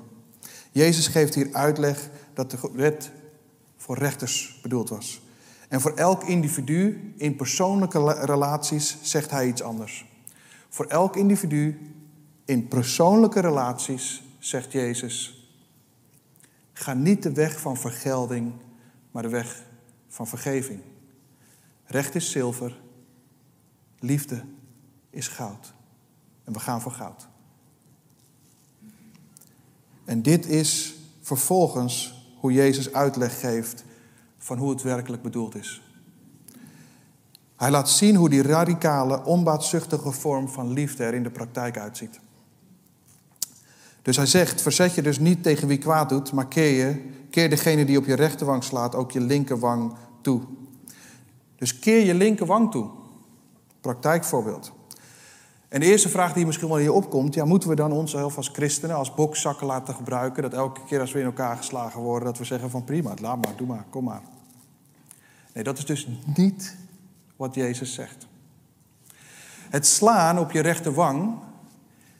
Jezus 0.71 1.07
geeft 1.07 1.35
hier 1.35 1.49
uitleg 1.51 2.09
dat 2.33 2.51
de 2.51 2.69
wet 2.73 3.11
voor 3.87 3.97
rechters 3.97 4.59
bedoeld 4.61 4.89
was. 4.89 5.21
En 5.67 5.81
voor 5.81 5.93
elk 5.93 6.23
individu 6.23 7.13
in 7.17 7.35
persoonlijke 7.35 8.25
relaties 8.25 8.97
zegt 9.01 9.31
hij 9.31 9.47
iets 9.47 9.61
anders. 9.61 10.05
Voor 10.69 10.85
elk 10.85 11.15
individu 11.15 11.91
in 12.45 12.67
persoonlijke 12.67 13.39
relaties 13.39 14.23
zegt 14.39 14.71
Jezus: 14.71 15.47
ga 16.73 16.93
niet 16.93 17.23
de 17.23 17.31
weg 17.31 17.59
van 17.59 17.77
vergelding, 17.77 18.53
maar 19.11 19.23
de 19.23 19.29
weg 19.29 19.63
van 20.07 20.27
vergeving. 20.27 20.81
Recht 21.85 22.15
is 22.15 22.31
zilver, 22.31 22.79
liefde 23.99 24.43
is 25.09 25.27
goud. 25.27 25.73
En 26.43 26.53
we 26.53 26.59
gaan 26.59 26.81
voor 26.81 26.91
goud. 26.91 27.27
En 30.05 30.21
dit 30.21 30.45
is 30.45 30.95
vervolgens 31.21 32.16
hoe 32.39 32.53
Jezus 32.53 32.93
uitleg 32.93 33.39
geeft 33.39 33.83
van 34.37 34.57
hoe 34.57 34.69
het 34.69 34.81
werkelijk 34.81 35.21
bedoeld 35.21 35.55
is. 35.55 35.81
Hij 37.55 37.71
laat 37.71 37.89
zien 37.89 38.15
hoe 38.15 38.29
die 38.29 38.41
radicale, 38.41 39.23
onbaatzuchtige 39.23 40.11
vorm 40.11 40.49
van 40.49 40.73
liefde 40.73 41.03
er 41.03 41.13
in 41.13 41.23
de 41.23 41.29
praktijk 41.29 41.77
uitziet. 41.77 42.19
Dus 44.01 44.17
hij 44.17 44.25
zegt: 44.25 44.61
verzet 44.61 44.95
je 44.95 45.01
dus 45.01 45.19
niet 45.19 45.43
tegen 45.43 45.67
wie 45.67 45.77
kwaad 45.77 46.09
doet, 46.09 46.31
maar 46.31 46.47
keer 46.47 46.85
je, 46.85 47.09
keer 47.29 47.49
degene 47.49 47.85
die 47.85 47.97
op 47.97 48.05
je 48.05 48.15
rechterwang 48.15 48.63
slaat 48.63 48.95
ook 48.95 49.11
je 49.11 49.21
linkerwang 49.21 49.93
toe. 50.21 50.41
Dus 51.55 51.79
keer 51.79 52.05
je 52.05 52.13
linkerwang 52.13 52.71
toe. 52.71 52.89
Praktijkvoorbeeld. 53.81 54.71
En 55.67 55.79
de 55.79 55.85
eerste 55.85 56.09
vraag 56.09 56.33
die 56.33 56.45
misschien 56.45 56.67
wel 56.67 56.77
hier 56.77 56.93
opkomt, 56.93 57.33
ja, 57.33 57.45
moeten 57.45 57.69
we 57.69 57.75
dan 57.75 57.91
onszelf 57.91 58.37
als 58.37 58.47
christenen 58.47 58.95
als 58.95 59.13
bokzakken 59.13 59.67
laten 59.67 59.93
gebruiken, 59.93 60.41
dat 60.41 60.53
elke 60.53 60.81
keer 60.85 60.99
als 60.99 61.11
we 61.11 61.19
in 61.19 61.25
elkaar 61.25 61.57
geslagen 61.57 62.01
worden, 62.01 62.27
dat 62.27 62.37
we 62.37 62.43
zeggen 62.43 62.69
van 62.69 62.83
prima, 62.83 63.13
laat 63.21 63.45
maar, 63.45 63.55
doe 63.55 63.67
maar, 63.67 63.85
kom 63.89 64.03
maar. 64.03 64.21
Nee, 65.53 65.63
dat 65.63 65.77
is 65.77 65.85
dus 65.85 66.07
niet 66.35 66.75
wat 67.35 67.55
Jezus 67.55 67.93
zegt. 67.93 68.27
Het 69.69 69.85
slaan 69.85 70.39
op 70.39 70.51
je 70.51 70.59
rechterwang 70.59 71.33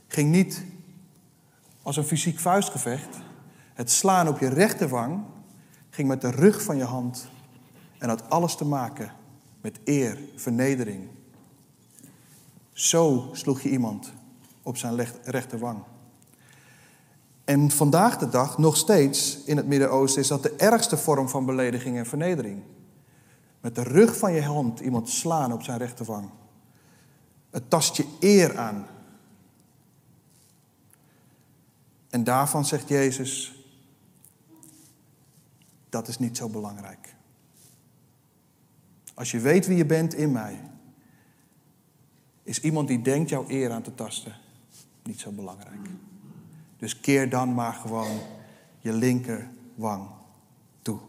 ging 0.08 0.32
niet 0.32 0.64
als 1.82 1.98
een 1.98 2.04
fysiek 2.04 2.40
vuistgevecht. 2.40 3.18
Het 3.74 3.92
slaan 3.92 4.28
op 4.28 4.40
je 4.40 4.48
rechterwang 4.48 5.24
ging 5.90 6.08
met 6.08 6.22
de 6.22 6.32
rug 6.32 6.64
van 6.64 6.78
je 6.78 6.84
hand 6.84 7.30
en 7.98 8.10
had 8.10 8.30
alles 8.30 8.56
te 8.56 8.66
maken 8.66 9.12
met 9.62 9.80
eer, 9.84 10.20
vernedering. 10.36 11.08
Zo 12.78 13.30
sloeg 13.32 13.62
je 13.62 13.70
iemand 13.70 14.14
op 14.64 14.78
zijn 14.78 15.08
rechterwang. 15.24 15.84
En 17.44 17.72
vandaag 17.72 18.18
de 18.18 18.30
dag, 18.30 18.58
nog 18.58 18.78
steeds 18.78 19.44
in 19.44 19.58
het 19.58 19.68
Midden-Oosten, 19.68 20.22
is 20.22 20.28
dat 20.28 20.44
de 20.44 20.56
ergste 20.56 20.98
vorm 20.98 21.30
van 21.30 21.46
belediging 21.46 21.98
en 21.98 22.06
vernedering. 22.06 22.64
Met 23.62 23.76
de 23.76 23.84
rug 23.84 24.18
van 24.18 24.34
je 24.34 24.42
hand 24.42 24.80
iemand 24.80 25.10
slaan 25.10 25.54
op 25.54 25.64
zijn 25.64 25.78
rechterwang. 25.78 26.30
Het 27.50 27.70
tast 27.70 27.96
je 27.96 28.06
eer 28.20 28.58
aan. 28.58 28.88
En 32.10 32.24
daarvan 32.24 32.66
zegt 32.66 32.90
Jezus, 32.90 33.64
dat 35.90 36.08
is 36.08 36.20
niet 36.20 36.38
zo 36.38 36.50
belangrijk. 36.50 37.16
Als 39.14 39.32
je 39.32 39.40
weet 39.40 39.68
wie 39.68 39.78
je 39.78 39.86
bent 39.86 40.14
in 40.14 40.32
mij, 40.32 40.62
is 42.48 42.62
iemand 42.62 42.88
die 42.88 43.02
denkt 43.02 43.30
jouw 43.30 43.46
eer 43.48 43.72
aan 43.72 43.82
te 43.82 43.96
tasten 43.96 44.36
niet 45.04 45.20
zo 45.20 45.32
belangrijk. 45.32 45.90
Dus 46.78 47.00
keer 47.00 47.30
dan 47.30 47.54
maar 47.54 47.74
gewoon 47.74 48.20
je 48.80 48.94
linkerwang 48.94 50.08
toe. 50.82 51.00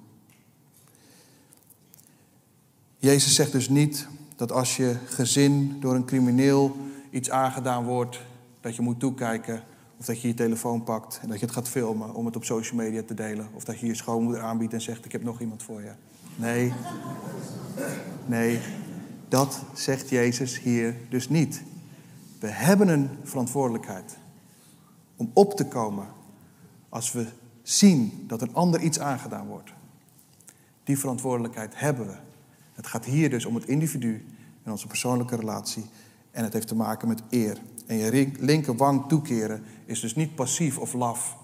Jezus 2.96 3.34
zegt 3.34 3.52
dus 3.52 3.68
niet 3.68 4.08
dat 4.36 4.52
als 4.52 4.76
je 4.76 4.96
gezin 5.04 5.80
door 5.80 5.94
een 5.94 6.04
crimineel 6.04 6.76
iets 7.10 7.30
aangedaan 7.30 7.84
wordt, 7.84 8.20
dat 8.60 8.76
je 8.76 8.82
moet 8.82 9.00
toekijken 9.00 9.62
of 9.96 10.06
dat 10.06 10.20
je 10.20 10.28
je 10.28 10.34
telefoon 10.34 10.84
pakt 10.84 11.18
en 11.22 11.28
dat 11.28 11.38
je 11.40 11.44
het 11.44 11.54
gaat 11.54 11.68
filmen 11.68 12.14
om 12.14 12.26
het 12.26 12.36
op 12.36 12.44
social 12.44 12.76
media 12.76 13.02
te 13.02 13.14
delen. 13.14 13.48
Of 13.52 13.64
dat 13.64 13.80
je 13.80 13.86
je 13.86 13.94
schoonmoeder 13.94 14.42
aanbiedt 14.42 14.72
en 14.72 14.80
zegt: 14.80 15.04
Ik 15.04 15.12
heb 15.12 15.22
nog 15.22 15.40
iemand 15.40 15.62
voor 15.62 15.82
je. 15.82 15.92
Nee. 16.36 16.72
Nee, 18.26 18.60
dat 19.28 19.62
zegt 19.74 20.08
Jezus 20.08 20.60
hier 20.60 20.96
dus 21.08 21.28
niet. 21.28 21.62
We 22.40 22.46
hebben 22.46 22.88
een 22.88 23.10
verantwoordelijkheid 23.22 24.18
om 25.16 25.30
op 25.32 25.54
te 25.54 25.66
komen 25.66 26.06
als 26.88 27.12
we 27.12 27.26
zien 27.62 28.24
dat 28.26 28.42
een 28.42 28.54
ander 28.54 28.80
iets 28.80 28.98
aangedaan 28.98 29.46
wordt. 29.46 29.72
Die 30.84 30.98
verantwoordelijkheid 30.98 31.78
hebben 31.78 32.06
we. 32.06 32.16
Het 32.72 32.86
gaat 32.86 33.04
hier 33.04 33.30
dus 33.30 33.44
om 33.44 33.54
het 33.54 33.66
individu 33.66 34.26
en 34.62 34.70
onze 34.70 34.86
persoonlijke 34.86 35.36
relatie. 35.36 35.86
En 36.30 36.44
het 36.44 36.52
heeft 36.52 36.68
te 36.68 36.74
maken 36.74 37.08
met 37.08 37.22
eer. 37.30 37.58
En 37.86 37.96
je 37.96 38.32
linkerwang 38.38 39.08
toekeren 39.08 39.62
is 39.84 40.00
dus 40.00 40.14
niet 40.14 40.34
passief 40.34 40.78
of 40.78 40.92
laf. 40.92 41.36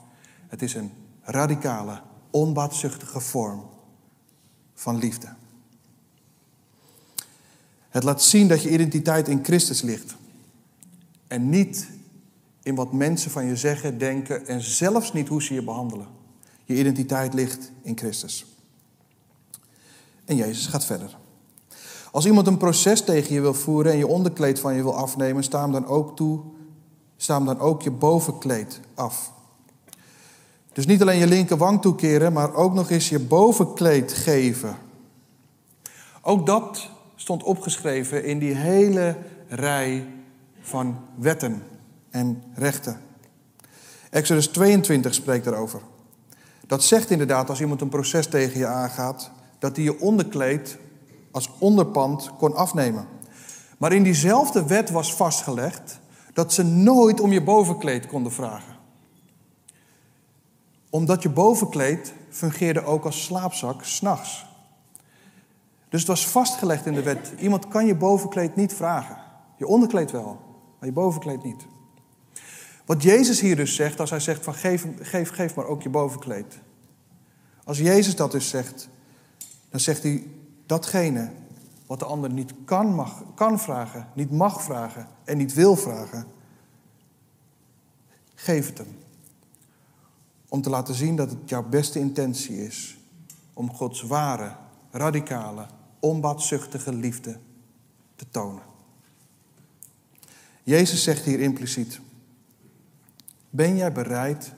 Het 0.46 0.62
is 0.62 0.74
een 0.74 0.92
radicale, 1.20 2.00
onbaatzuchtige 2.30 3.20
vorm 3.20 3.62
van 4.74 4.96
liefde. 4.96 5.28
Het 7.94 8.02
laat 8.02 8.22
zien 8.22 8.48
dat 8.48 8.62
je 8.62 8.70
identiteit 8.70 9.28
in 9.28 9.44
Christus 9.44 9.82
ligt. 9.82 10.14
En 11.26 11.48
niet 11.48 11.88
in 12.62 12.74
wat 12.74 12.92
mensen 12.92 13.30
van 13.30 13.46
je 13.46 13.56
zeggen, 13.56 13.98
denken 13.98 14.46
en 14.46 14.60
zelfs 14.62 15.12
niet 15.12 15.28
hoe 15.28 15.42
ze 15.42 15.54
je 15.54 15.62
behandelen. 15.62 16.06
Je 16.64 16.78
identiteit 16.78 17.34
ligt 17.34 17.70
in 17.82 17.98
Christus. 17.98 18.46
En 20.24 20.36
Jezus 20.36 20.66
gaat 20.66 20.84
verder. 20.84 21.18
Als 22.12 22.26
iemand 22.26 22.46
een 22.46 22.56
proces 22.56 23.04
tegen 23.04 23.34
je 23.34 23.40
wil 23.40 23.54
voeren 23.54 23.92
en 23.92 23.98
je 23.98 24.06
onderkleed 24.06 24.58
van 24.60 24.74
je 24.74 24.82
wil 24.82 24.96
afnemen, 24.96 25.44
sta 25.44 25.62
hem 25.62 25.72
dan 25.72 25.86
ook 25.86 26.16
toe, 26.16 26.40
sta 27.16 27.36
hem 27.36 27.44
dan 27.44 27.58
ook 27.58 27.82
je 27.82 27.90
bovenkleed 27.90 28.80
af. 28.94 29.32
Dus 30.72 30.86
niet 30.86 31.02
alleen 31.02 31.18
je 31.18 31.26
linkerwang 31.26 31.82
toekeren, 31.82 32.32
maar 32.32 32.54
ook 32.54 32.74
nog 32.74 32.90
eens 32.90 33.08
je 33.08 33.20
bovenkleed 33.20 34.12
geven. 34.12 34.76
Ook 36.22 36.46
dat 36.46 36.92
stond 37.24 37.42
opgeschreven 37.42 38.24
in 38.24 38.38
die 38.38 38.54
hele 38.54 39.16
rij 39.48 40.06
van 40.60 40.98
wetten 41.14 41.62
en 42.10 42.42
rechten. 42.54 43.00
Exodus 44.10 44.46
22 44.46 45.14
spreekt 45.14 45.44
daarover. 45.44 45.80
Dat 46.66 46.84
zegt 46.84 47.10
inderdaad 47.10 47.48
als 47.48 47.60
iemand 47.60 47.80
een 47.80 47.88
proces 47.88 48.26
tegen 48.26 48.58
je 48.58 48.66
aangaat, 48.66 49.30
dat 49.58 49.76
hij 49.76 49.84
je 49.84 50.00
onderkleed 50.00 50.78
als 51.30 51.50
onderpand 51.58 52.30
kon 52.38 52.54
afnemen. 52.54 53.06
Maar 53.78 53.92
in 53.92 54.02
diezelfde 54.02 54.66
wet 54.66 54.90
was 54.90 55.14
vastgelegd 55.14 56.00
dat 56.32 56.52
ze 56.52 56.62
nooit 56.62 57.20
om 57.20 57.32
je 57.32 57.42
bovenkleed 57.42 58.06
konden 58.06 58.32
vragen. 58.32 58.76
Omdat 60.90 61.22
je 61.22 61.28
bovenkleed 61.28 62.12
fungeerde 62.30 62.84
ook 62.84 63.04
als 63.04 63.24
slaapzak 63.24 63.84
s'nachts. 63.84 64.46
Dus 65.94 66.02
het 66.02 66.12
was 66.12 66.28
vastgelegd 66.28 66.86
in 66.86 66.94
de 66.94 67.02
wet. 67.02 67.32
Iemand 67.38 67.68
kan 67.68 67.86
je 67.86 67.94
bovenkleed 67.94 68.56
niet 68.56 68.72
vragen. 68.72 69.18
Je 69.56 69.66
onderkleed 69.66 70.10
wel, 70.10 70.40
maar 70.78 70.88
je 70.88 70.94
bovenkleed 70.94 71.42
niet. 71.42 71.66
Wat 72.84 73.02
Jezus 73.02 73.40
hier 73.40 73.56
dus 73.56 73.74
zegt, 73.74 74.00
als 74.00 74.10
hij 74.10 74.20
zegt 74.20 74.44
van 74.44 74.54
geef, 74.54 74.86
geef, 75.00 75.30
geef 75.30 75.54
maar 75.54 75.66
ook 75.66 75.82
je 75.82 75.88
bovenkleed. 75.88 76.58
Als 77.64 77.78
Jezus 77.78 78.16
dat 78.16 78.32
dus 78.32 78.48
zegt, 78.48 78.88
dan 79.70 79.80
zegt 79.80 80.02
hij 80.02 80.26
datgene 80.66 81.30
wat 81.86 81.98
de 81.98 82.04
ander 82.04 82.30
niet 82.30 82.54
kan, 82.64 82.94
mag, 82.94 83.22
kan 83.34 83.60
vragen, 83.60 84.08
niet 84.14 84.30
mag 84.30 84.62
vragen 84.62 85.08
en 85.24 85.36
niet 85.36 85.54
wil 85.54 85.76
vragen, 85.76 86.26
geef 88.34 88.68
het 88.68 88.78
hem. 88.78 88.98
Om 90.48 90.62
te 90.62 90.70
laten 90.70 90.94
zien 90.94 91.16
dat 91.16 91.30
het 91.30 91.48
jouw 91.48 91.68
beste 91.68 91.98
intentie 91.98 92.64
is 92.64 92.98
om 93.52 93.74
Gods 93.74 94.02
ware, 94.02 94.56
radicale, 94.90 95.66
onbaatzuchtige 96.04 96.92
liefde 96.92 97.38
te 98.16 98.24
tonen. 98.30 98.62
Jezus 100.62 101.02
zegt 101.02 101.24
hier 101.24 101.40
impliciet: 101.40 102.00
Ben 103.50 103.76
jij 103.76 103.92
bereid 103.92 104.52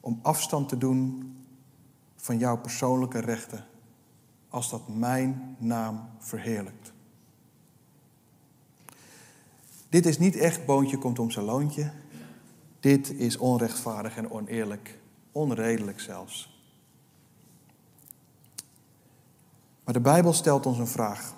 om 0.00 0.18
afstand 0.22 0.68
te 0.68 0.78
doen 0.78 1.32
van 2.16 2.38
jouw 2.38 2.56
persoonlijke 2.56 3.18
rechten 3.18 3.64
als 4.48 4.70
dat 4.70 4.88
mijn 4.88 5.56
naam 5.58 6.08
verheerlijkt? 6.18 6.92
Dit 9.88 10.06
is 10.06 10.18
niet 10.18 10.36
echt 10.36 10.66
boontje 10.66 10.98
komt 10.98 11.18
om 11.18 11.30
zijn 11.30 11.44
loontje. 11.44 11.92
Dit 12.80 13.10
is 13.10 13.36
onrechtvaardig 13.36 14.16
en 14.16 14.30
oneerlijk, 14.30 14.98
onredelijk 15.32 16.00
zelfs. 16.00 16.53
Maar 19.84 19.94
de 19.94 20.00
Bijbel 20.00 20.32
stelt 20.32 20.66
ons 20.66 20.78
een 20.78 20.86
vraag. 20.86 21.34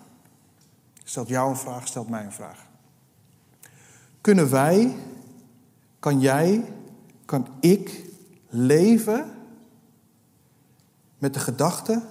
Stelt 1.04 1.28
jou 1.28 1.50
een 1.50 1.56
vraag, 1.56 1.86
stelt 1.86 2.08
mij 2.08 2.24
een 2.24 2.32
vraag. 2.32 2.66
Kunnen 4.20 4.50
wij, 4.50 4.96
kan 5.98 6.20
jij, 6.20 6.72
kan 7.24 7.48
ik 7.60 8.04
leven 8.48 9.30
met 11.18 11.34
de 11.34 11.40
gedachte 11.40 12.02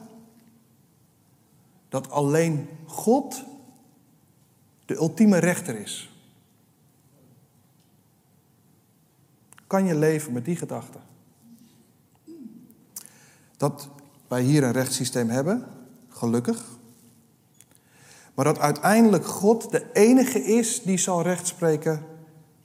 dat 1.90 2.10
alleen 2.10 2.70
God 2.86 3.44
de 4.86 4.96
ultieme 4.96 5.38
rechter 5.38 5.76
is? 5.76 6.10
Kan 9.68 9.86
je 9.86 9.96
leven 9.96 10.34
met 10.34 10.46
die 10.46 10.56
gedachte? 10.56 10.98
Dat 13.58 13.90
wij 14.28 14.42
hier 14.42 14.64
een 14.64 14.72
rechtssysteem 14.72 15.30
hebben, 15.30 15.68
gelukkig. 16.16 16.64
Maar 18.34 18.46
dat 18.46 18.60
uiteindelijk 18.60 19.26
God 19.26 19.72
de 19.72 19.92
enige 19.94 20.44
is 20.44 20.82
die 20.82 20.98
zal 20.98 21.22
rechtspreken 21.22 22.06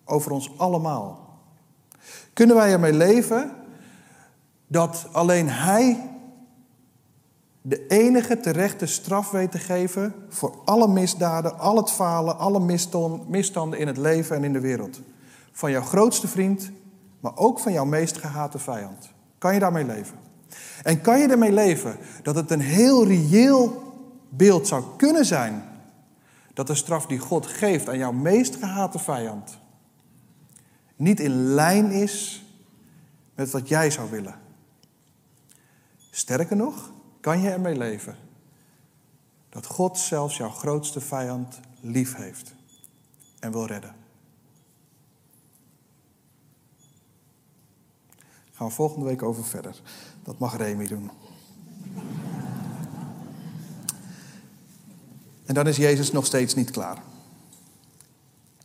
over 0.05 0.33
ons 0.33 0.59
allemaal. 0.59 1.39
Kunnen 2.33 2.57
wij 2.57 2.73
ermee 2.73 2.93
leven 2.93 3.51
dat 4.67 5.09
alleen 5.13 5.49
Hij 5.49 6.11
de 7.63 7.87
enige 7.87 8.41
terechte 8.41 8.87
straf 8.87 9.31
weet 9.31 9.51
te 9.51 9.59
geven 9.59 10.15
voor 10.29 10.59
alle 10.65 10.89
misdaden, 10.89 11.59
al 11.59 11.77
het 11.77 11.91
falen, 11.91 12.39
alle 12.39 12.79
misstanden 13.29 13.79
in 13.79 13.87
het 13.87 13.97
leven 13.97 14.37
en 14.37 14.45
in 14.45 14.53
de 14.53 14.61
wereld? 14.61 15.01
Van 15.53 15.71
jouw 15.71 15.83
grootste 15.83 16.29
vriend, 16.29 16.71
maar 17.21 17.37
ook 17.37 17.59
van 17.59 17.73
jouw 17.73 17.85
meest 17.85 18.19
gehate 18.19 18.59
vijand. 18.59 19.13
Kan 19.39 19.55
je 19.55 19.61
daarmee 19.61 19.85
leven? 19.85 20.30
En 20.83 21.01
kan 21.01 21.19
je 21.21 21.29
ermee 21.29 21.53
leven 21.53 21.97
dat 22.23 22.35
het 22.35 22.51
een 22.51 22.61
heel 22.61 23.07
reëel 23.07 23.93
beeld 24.29 24.67
zou 24.67 24.85
kunnen 24.97 25.25
zijn 25.25 25.65
dat 26.55 26.67
de 26.67 26.75
straf 26.75 27.07
die 27.07 27.19
God 27.19 27.47
geeft 27.47 27.89
aan 27.89 27.99
jouw 27.99 28.13
meest 28.13 28.57
gehate 28.57 28.99
vijand 28.99 29.59
niet 31.01 31.21
in 31.21 31.45
lijn 31.45 31.91
is 31.91 32.45
met 33.35 33.51
wat 33.51 33.69
jij 33.69 33.91
zou 33.91 34.11
willen? 34.11 34.35
Sterker 36.11 36.57
nog, 36.57 36.93
kan 37.21 37.41
je 37.41 37.51
ermee 37.51 37.77
leven 37.77 38.17
dat 39.49 39.67
God 39.67 39.99
zelfs 39.99 40.37
jouw 40.37 40.51
grootste 40.51 41.01
vijand 41.01 41.61
lief 41.81 42.17
heeft 42.17 42.55
en 43.39 43.53
wil 43.53 43.67
redden? 43.67 44.00
Gaan 48.61 48.69
we 48.69 48.75
volgende 48.75 49.05
week 49.05 49.23
over 49.23 49.45
verder. 49.45 49.81
Dat 50.23 50.39
mag 50.39 50.57
Remy 50.57 50.87
doen. 50.87 51.11
En 55.47 55.55
dan 55.55 55.67
is 55.67 55.77
Jezus 55.77 56.13
nog 56.13 56.27
steeds 56.27 56.55
niet 56.55 56.71
klaar. 56.71 57.03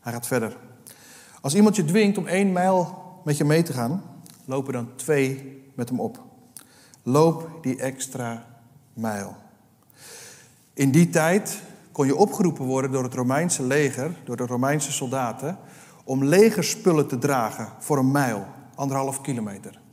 Hij 0.02 0.14
gaat 0.14 0.28
verder. 0.28 0.58
Als 1.42 1.56
iemand 1.56 1.76
je 1.76 1.86
dwingt 1.86 2.18
om 2.18 2.28
één 2.28 2.52
mijl 2.52 3.04
met 3.24 3.38
je 3.38 3.44
mee 3.44 3.64
te 3.64 3.74
gaan, 3.74 4.04
lopen 4.46 4.74
dan 4.74 4.96
twee 4.96 5.62
met 5.76 5.90
hem 5.90 6.00
op. 6.00 6.24
Loop 7.04 7.50
die 7.62 7.80
extra 7.80 8.46
mijl. 8.94 9.36
In 10.74 10.92
die 10.92 11.10
tijd 11.10 11.62
kon 11.92 12.06
je 12.06 12.16
opgeroepen 12.16 12.66
worden 12.66 12.92
door 12.92 13.04
het 13.04 13.14
Romeinse 13.14 13.64
leger, 13.64 14.16
door 14.24 14.38
de 14.38 14.46
Romeinse 14.46 14.92
soldaten, 14.92 15.58
om 16.04 16.24
legerspullen 16.24 17.08
te 17.08 17.18
dragen 17.18 17.72
voor 17.80 17.98
een 17.98 18.12
mijl, 18.12 18.46
anderhalf 18.76 19.22
kilometer. 19.22 19.84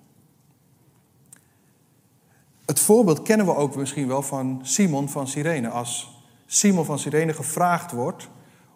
Het 2.65 2.81
voorbeeld 2.81 3.23
kennen 3.23 3.47
we 3.47 3.55
ook 3.55 3.77
misschien 3.77 4.09
wel 4.09 4.23
van 4.23 4.61
Simon 4.63 5.09
van 5.09 5.29
Cyrene. 5.29 5.69
Als 5.69 6.11
Simon 6.47 6.85
van 6.85 6.99
Cyrene 6.99 7.33
gevraagd 7.33 7.93
wordt 7.93 8.29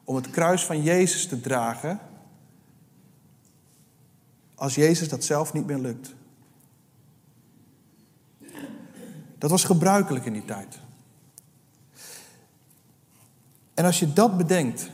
om 0.05 0.17
het 0.17 0.31
kruis 0.31 0.65
van 0.65 0.83
Jezus 0.83 1.29
te 1.29 1.41
dragen, 1.41 2.01
als 4.55 4.75
Jezus 4.75 5.09
dat 5.09 5.25
zelf 5.25 5.53
niet 5.53 5.67
meer 5.67 5.79
lukt. 5.79 6.15
Dat 9.39 9.51
was 9.51 9.65
gebruikelijk 9.65 10.25
in 10.25 10.33
die 10.33 10.45
tijd. 10.45 10.79
En 13.75 13.85
als 13.85 13.99
je 13.99 14.13
dat 14.13 14.37
bedenkt, 14.37 14.91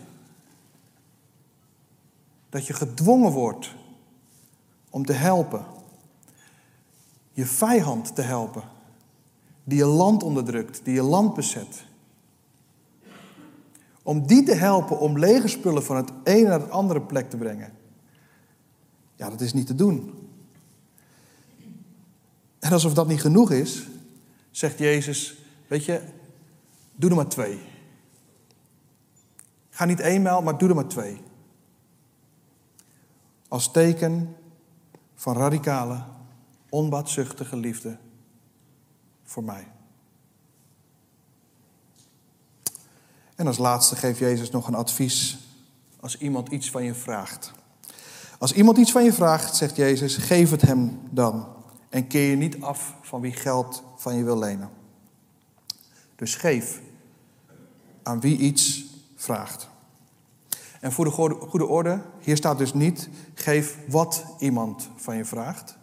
dat 2.49 2.67
je 2.67 2.73
gedwongen 2.73 3.31
wordt 3.31 3.75
om 4.91 5.05
te 5.05 5.13
helpen, 5.13 5.65
je 7.33 7.47
vijand 7.47 8.15
te 8.15 8.23
helpen, 8.23 8.63
die 9.65 9.79
je 9.79 9.85
land 9.85 10.23
onderdrukt, 10.23 10.81
die 10.85 10.95
je 10.95 11.03
land 11.03 11.35
bezet. 11.35 11.85
Om 14.03 14.27
die 14.27 14.43
te 14.43 14.55
helpen 14.55 14.99
om 14.99 15.19
legerspullen 15.19 15.85
van 15.85 15.97
het 15.97 16.13
ene 16.25 16.49
naar 16.49 16.61
het 16.61 16.71
andere 16.71 17.01
plek 17.01 17.31
te 17.31 17.37
brengen. 17.37 17.73
Ja, 19.17 19.31
dat 19.31 19.41
is 19.41 19.53
niet 19.53 19.67
te 19.67 19.75
doen. 19.75 20.15
En 22.59 22.73
alsof 22.73 22.95
dat 22.95 23.09
niet 23.09 23.21
genoeg 23.21 23.51
is, 23.51 23.89
zegt 24.51 24.79
Jezus, 24.79 25.39
weet 25.67 25.85
je, 25.85 26.01
doe 26.95 27.11
er 27.11 27.17
maar 27.17 27.29
twee. 27.29 27.61
Ga 29.71 29.85
niet 29.85 29.99
eenmaal, 29.99 30.43
maar 30.43 30.59
doe 30.59 30.69
er 30.69 30.75
maar 30.75 30.89
twee. 30.89 31.21
Als 33.49 33.71
teken 33.71 34.37
van 35.15 35.37
radicale, 35.37 36.03
onbaatzuchtige 36.69 37.57
liefde 37.57 37.97
voor 39.33 39.45
mij. 39.45 39.67
En 43.35 43.47
als 43.47 43.59
laatste 43.59 43.97
geeft 43.97 44.19
Jezus 44.19 44.51
nog 44.51 44.69
een 44.69 44.75
advies 44.75 45.39
als 46.01 46.19
iemand 46.19 46.49
iets 46.49 46.71
van 46.71 46.85
je 46.85 46.95
vraagt. 46.95 47.53
Als 48.39 48.53
iemand 48.53 48.79
iets 48.79 48.93
van 48.93 49.05
je 49.05 49.13
vraagt, 49.13 49.57
zegt 49.57 49.77
Jezus, 49.77 50.17
geef 50.17 50.51
het 50.51 50.63
hem 50.63 51.01
dan. 51.11 51.47
En 51.89 52.07
keer 52.07 52.31
je 52.31 52.37
niet 52.37 52.61
af 52.61 52.95
van 53.03 53.21
wie 53.21 53.33
geld 53.33 53.83
van 53.97 54.15
je 54.15 54.25
wil 54.25 54.39
lenen. 54.39 54.71
Dus 56.17 56.35
geef 56.35 56.81
aan 58.03 58.21
wie 58.21 58.37
iets 58.37 58.85
vraagt. 59.17 59.69
En 60.81 60.93
voor 60.93 61.05
de 61.05 61.11
goede 61.49 61.67
orde, 61.67 62.03
hier 62.21 62.37
staat 62.37 62.59
dus 62.59 62.75
niet, 62.75 63.09
geef 63.35 63.79
wat 63.89 64.25
iemand 64.39 64.89
van 64.97 65.17
je 65.17 65.25
vraagt. 65.25 65.79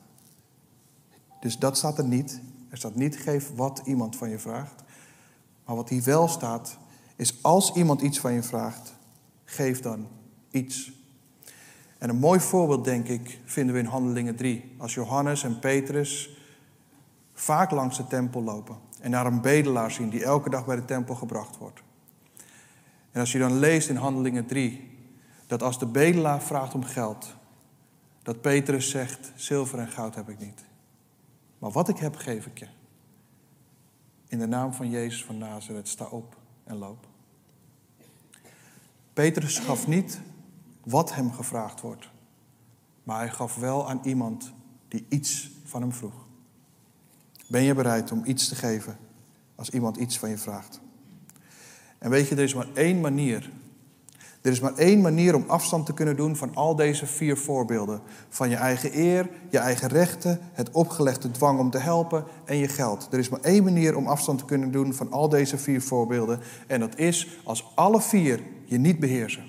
Dus 1.39 1.57
dat 1.57 1.77
staat 1.77 1.97
er 1.97 2.07
niet. 2.07 2.41
Er 2.69 2.77
staat 2.77 2.95
niet 2.95 3.17
geef 3.17 3.55
wat 3.55 3.81
iemand 3.85 4.15
van 4.15 4.29
je 4.29 4.39
vraagt. 4.39 4.83
Maar 5.65 5.75
wat 5.75 5.89
hier 5.89 6.03
wel 6.03 6.27
staat, 6.27 6.77
is 7.15 7.43
als 7.43 7.73
iemand 7.73 8.01
iets 8.01 8.19
van 8.19 8.33
je 8.33 8.43
vraagt, 8.43 8.93
geef 9.45 9.81
dan 9.81 10.07
iets. 10.51 10.91
En 11.97 12.09
een 12.09 12.19
mooi 12.19 12.39
voorbeeld, 12.39 12.83
denk 12.83 13.07
ik, 13.07 13.39
vinden 13.45 13.75
we 13.75 13.81
in 13.81 13.87
Handelingen 13.87 14.35
3. 14.35 14.75
Als 14.77 14.93
Johannes 14.93 15.43
en 15.43 15.59
Petrus 15.59 16.37
vaak 17.33 17.71
langs 17.71 17.97
de 17.97 18.07
tempel 18.07 18.43
lopen 18.43 18.77
en 19.01 19.11
naar 19.11 19.25
een 19.25 19.41
bedelaar 19.41 19.91
zien 19.91 20.09
die 20.09 20.23
elke 20.23 20.49
dag 20.49 20.65
bij 20.65 20.75
de 20.75 20.85
tempel 20.85 21.15
gebracht 21.15 21.57
wordt. 21.57 21.81
En 23.11 23.19
als 23.19 23.31
je 23.31 23.39
dan 23.39 23.59
leest 23.59 23.89
in 23.89 23.95
Handelingen 23.95 24.45
3 24.45 24.97
dat 25.47 25.63
als 25.63 25.79
de 25.79 25.85
bedelaar 25.85 26.41
vraagt 26.41 26.73
om 26.73 26.83
geld, 26.83 27.35
dat 28.23 28.41
Petrus 28.41 28.89
zegt: 28.89 29.31
zilver 29.35 29.79
en 29.79 29.87
goud 29.87 30.15
heb 30.15 30.29
ik 30.29 30.39
niet. 30.39 30.68
Maar 31.59 31.71
wat 31.71 31.89
ik 31.89 31.97
heb, 31.97 32.15
geef 32.15 32.45
ik 32.45 32.59
je. 32.59 32.67
In 34.27 34.39
de 34.39 34.47
naam 34.47 34.73
van 34.73 34.89
Jezus 34.89 35.25
van 35.25 35.37
Nazareth, 35.37 35.87
sta 35.87 36.05
op 36.05 36.37
en 36.63 36.77
loop. 36.77 37.07
Petrus 39.13 39.59
gaf 39.59 39.87
niet 39.87 40.21
wat 40.83 41.13
hem 41.13 41.31
gevraagd 41.31 41.81
wordt, 41.81 42.09
maar 43.03 43.17
hij 43.17 43.29
gaf 43.29 43.55
wel 43.55 43.89
aan 43.89 43.99
iemand 44.03 44.53
die 44.87 45.05
iets 45.09 45.51
van 45.63 45.81
hem 45.81 45.91
vroeg. 45.91 46.27
Ben 47.47 47.61
je 47.61 47.73
bereid 47.73 48.11
om 48.11 48.25
iets 48.25 48.47
te 48.47 48.55
geven 48.55 48.97
als 49.55 49.69
iemand 49.69 49.97
iets 49.97 50.19
van 50.19 50.29
je 50.29 50.37
vraagt? 50.37 50.79
En 51.97 52.09
weet 52.09 52.27
je, 52.27 52.35
er 52.35 52.43
is 52.43 52.53
maar 52.53 52.73
één 52.73 53.01
manier 53.01 53.51
er 54.49 54.55
is 54.55 54.61
maar 54.61 54.75
één 54.75 55.01
manier 55.01 55.35
om 55.35 55.43
afstand 55.47 55.85
te 55.85 55.93
kunnen 55.93 56.15
doen 56.15 56.35
van 56.35 56.55
al 56.55 56.75
deze 56.75 57.05
vier 57.05 57.37
voorbeelden. 57.37 58.01
Van 58.29 58.49
je 58.49 58.55
eigen 58.55 58.97
eer, 58.99 59.29
je 59.49 59.57
eigen 59.57 59.87
rechten, 59.87 60.39
het 60.53 60.71
opgelegde 60.71 61.31
dwang 61.31 61.59
om 61.59 61.69
te 61.69 61.77
helpen 61.77 62.23
en 62.45 62.57
je 62.57 62.67
geld. 62.67 63.07
Er 63.11 63.19
is 63.19 63.29
maar 63.29 63.39
één 63.39 63.63
manier 63.63 63.95
om 63.95 64.07
afstand 64.07 64.39
te 64.39 64.45
kunnen 64.45 64.71
doen 64.71 64.93
van 64.93 65.11
al 65.11 65.29
deze 65.29 65.57
vier 65.57 65.81
voorbeelden. 65.81 66.39
En 66.67 66.79
dat 66.79 66.97
is 66.97 67.39
als 67.43 67.71
alle 67.75 68.01
vier 68.01 68.43
je 68.65 68.77
niet 68.77 68.99
beheersen. 68.99 69.43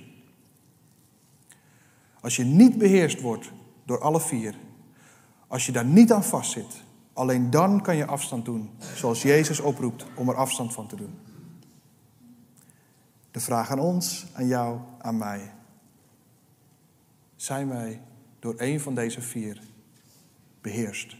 Als 2.20 2.36
je 2.36 2.44
niet 2.44 2.78
beheerst 2.78 3.20
wordt 3.20 3.52
door 3.84 4.00
alle 4.00 4.20
vier. 4.20 4.54
Als 5.46 5.66
je 5.66 5.72
daar 5.72 5.84
niet 5.84 6.12
aan 6.12 6.24
vastzit. 6.24 6.82
Alleen 7.12 7.50
dan 7.50 7.82
kan 7.82 7.96
je 7.96 8.06
afstand 8.06 8.44
doen 8.44 8.70
zoals 8.94 9.22
Jezus 9.22 9.60
oproept 9.60 10.06
om 10.14 10.28
er 10.28 10.36
afstand 10.36 10.72
van 10.72 10.86
te 10.86 10.96
doen. 10.96 11.29
De 13.30 13.40
vraag 13.40 13.70
aan 13.70 13.78
ons, 13.78 14.26
aan 14.32 14.46
jou, 14.46 14.78
aan 14.98 15.18
mij. 15.18 15.52
Zijn 17.36 17.68
wij 17.68 18.02
door 18.38 18.54
een 18.56 18.80
van 18.80 18.94
deze 18.94 19.20
vier 19.20 19.62
beheerst? 20.60 21.16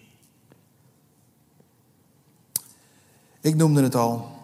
Ik 3.40 3.54
noemde 3.54 3.82
het 3.82 3.94
al. 3.94 4.38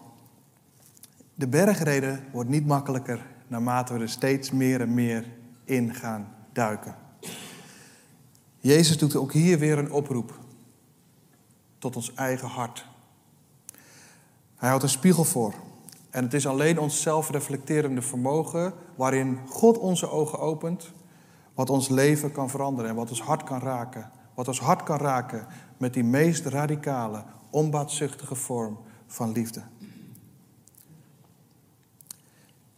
De 1.33 1.47
bergreden 1.47 2.23
wordt 2.31 2.49
niet 2.49 2.65
makkelijker 2.65 3.25
naarmate 3.47 3.93
we 3.93 3.99
er 3.99 4.09
steeds 4.09 4.51
meer 4.51 4.81
en 4.81 4.93
meer 4.93 5.25
in 5.63 5.93
gaan 5.93 6.35
duiken. 6.53 6.95
Jezus 8.59 8.97
doet 8.97 9.15
ook 9.15 9.33
hier 9.33 9.59
weer 9.59 9.77
een 9.77 9.91
oproep 9.91 10.39
tot 11.77 11.95
ons 11.95 12.13
eigen 12.13 12.47
hart. 12.47 12.85
Hij 14.55 14.69
houdt 14.69 14.83
een 14.83 14.89
spiegel 14.89 15.23
voor. 15.23 15.53
En 16.17 16.23
het 16.23 16.33
is 16.33 16.47
alleen 16.47 16.79
ons 16.79 17.01
zelfreflecterende 17.01 18.01
vermogen 18.01 18.73
waarin 18.95 19.39
God 19.47 19.77
onze 19.77 20.09
ogen 20.09 20.39
opent, 20.39 20.91
wat 21.53 21.69
ons 21.69 21.89
leven 21.89 22.31
kan 22.31 22.49
veranderen 22.49 22.89
en 22.89 22.95
wat 22.95 23.09
ons 23.09 23.21
hart 23.21 23.43
kan 23.43 23.59
raken. 23.59 24.11
Wat 24.35 24.47
ons 24.47 24.59
hart 24.59 24.83
kan 24.83 24.97
raken 24.97 25.47
met 25.77 25.93
die 25.93 26.03
meest 26.03 26.45
radicale, 26.45 27.23
onbaatzuchtige 27.49 28.35
vorm 28.35 28.79
van 29.07 29.31
liefde. 29.31 29.61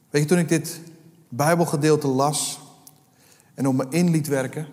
Weet 0.09 0.21
je, 0.21 0.27
toen 0.27 0.37
ik 0.37 0.49
dit 0.49 0.81
Bijbelgedeelte 1.29 2.07
las 2.07 2.59
en 3.53 3.67
om 3.67 3.75
me 3.75 3.85
in 3.89 4.09
liet 4.09 4.27
werken, 4.27 4.67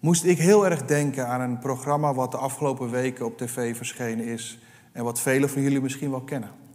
moest 0.00 0.24
ik 0.24 0.38
heel 0.38 0.66
erg 0.66 0.84
denken 0.84 1.28
aan 1.28 1.40
een 1.40 1.58
programma 1.58 2.14
wat 2.14 2.30
de 2.30 2.36
afgelopen 2.36 2.90
weken 2.90 3.24
op 3.24 3.38
tv 3.38 3.76
verschenen 3.76 4.24
is 4.24 4.58
en 4.92 5.04
wat 5.04 5.20
velen 5.20 5.50
van 5.50 5.62
jullie 5.62 5.80
misschien 5.80 6.10
wel 6.10 6.22
kennen. 6.22 6.66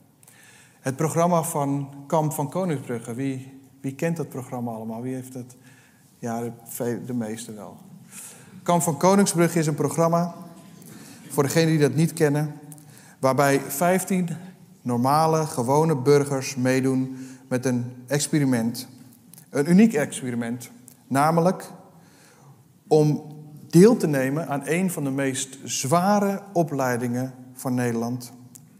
Het 0.83 0.95
programma 0.95 1.43
van 1.43 1.89
Kamp 2.07 2.33
van 2.33 2.49
Koningsbrugge. 2.49 3.13
Wie, 3.13 3.59
wie 3.81 3.95
kent 3.95 4.17
dat 4.17 4.29
programma 4.29 4.71
allemaal? 4.71 5.01
Wie 5.01 5.13
heeft 5.13 5.33
het? 5.33 5.55
Ja, 6.19 6.41
de, 6.41 6.51
de 7.05 7.53
wel. 7.55 7.77
Kamp 8.63 8.81
van 8.81 8.97
Koningsbrugge 8.97 9.59
is 9.59 9.67
een 9.67 9.75
programma, 9.75 10.33
voor 11.29 11.43
degenen 11.43 11.67
die 11.67 11.79
dat 11.79 11.95
niet 11.95 12.13
kennen, 12.13 12.53
waarbij 13.19 13.59
15 13.59 14.29
normale, 14.81 15.45
gewone 15.45 15.95
burgers 15.95 16.55
meedoen 16.55 17.17
met 17.47 17.65
een 17.65 17.93
experiment. 18.07 18.87
Een 19.49 19.69
uniek 19.69 19.93
experiment, 19.93 20.71
namelijk 21.07 21.71
om 22.87 23.23
deel 23.69 23.97
te 23.97 24.07
nemen 24.07 24.47
aan 24.47 24.61
een 24.65 24.91
van 24.91 25.03
de 25.03 25.11
meest 25.11 25.57
zware 25.63 26.41
opleidingen 26.53 27.33
van 27.53 27.73
Nederland. 27.73 28.33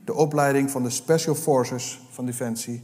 De 0.06 0.14
opleiding 0.14 0.72
van 0.72 0.84
de 0.84 0.90
Special 0.90 1.36
Forces 1.36 2.02
van 2.12 2.26
Defensie. 2.26 2.84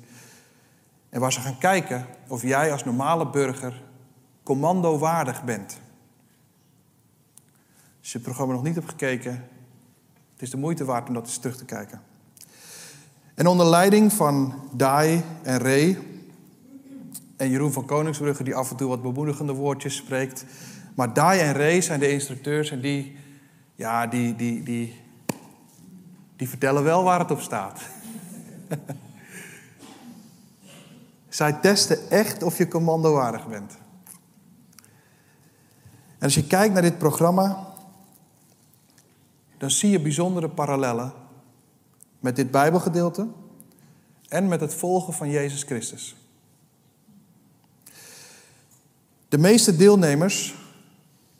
En 1.09 1.19
waar 1.19 1.33
ze 1.33 1.41
gaan 1.41 1.57
kijken 1.57 2.05
of 2.27 2.41
jij 2.41 2.71
als 2.71 2.83
normale 2.83 3.29
burger 3.29 3.83
commandowaardig 4.43 5.43
bent. 5.43 5.79
Als 7.99 8.11
je 8.11 8.17
het 8.17 8.23
programma 8.23 8.53
nog 8.53 8.63
niet 8.63 8.75
hebt 8.75 8.89
gekeken, 8.89 9.31
het 10.33 10.41
is 10.41 10.49
de 10.49 10.57
moeite 10.57 10.85
waard 10.85 11.07
om 11.07 11.13
dat 11.13 11.25
eens 11.25 11.37
terug 11.37 11.57
te 11.57 11.65
kijken. 11.65 12.01
En 13.35 13.47
onder 13.47 13.65
leiding 13.65 14.13
van 14.13 14.53
Dai 14.73 15.23
en 15.43 15.57
Ray 15.57 15.97
en 17.37 17.49
Jeroen 17.49 17.71
van 17.71 17.85
Koningsbrugge, 17.85 18.43
die 18.43 18.55
af 18.55 18.69
en 18.69 18.75
toe 18.75 18.87
wat 18.87 19.01
bemoedigende 19.01 19.53
woordjes 19.53 19.95
spreekt. 19.95 20.45
Maar 20.95 21.13
Dai 21.13 21.39
en 21.39 21.53
Ray 21.53 21.81
zijn 21.81 21.99
de 21.99 22.11
instructeurs 22.11 22.71
en 22.71 22.81
die, 22.81 23.15
ja, 23.75 24.07
die, 24.07 24.35
die, 24.35 24.63
die, 24.63 25.01
die 26.39 26.49
vertellen 26.49 26.83
wel 26.83 27.03
waar 27.03 27.19
het 27.19 27.31
op 27.31 27.39
staat. 27.39 27.81
Zij 31.29 31.53
testen 31.53 32.09
echt 32.09 32.43
of 32.43 32.57
je 32.57 32.67
commandowaardig 32.67 33.47
bent. 33.47 33.77
En 36.17 36.25
als 36.25 36.33
je 36.33 36.47
kijkt 36.47 36.73
naar 36.73 36.81
dit 36.81 36.97
programma, 36.97 37.67
dan 39.57 39.71
zie 39.71 39.89
je 39.89 39.99
bijzondere 39.99 40.49
parallellen 40.49 41.13
met 42.19 42.35
dit 42.35 42.51
Bijbelgedeelte 42.51 43.27
en 44.27 44.47
met 44.47 44.61
het 44.61 44.73
volgen 44.73 45.13
van 45.13 45.29
Jezus 45.29 45.63
Christus. 45.63 46.15
De 49.29 49.37
meeste 49.37 49.75
deelnemers 49.75 50.55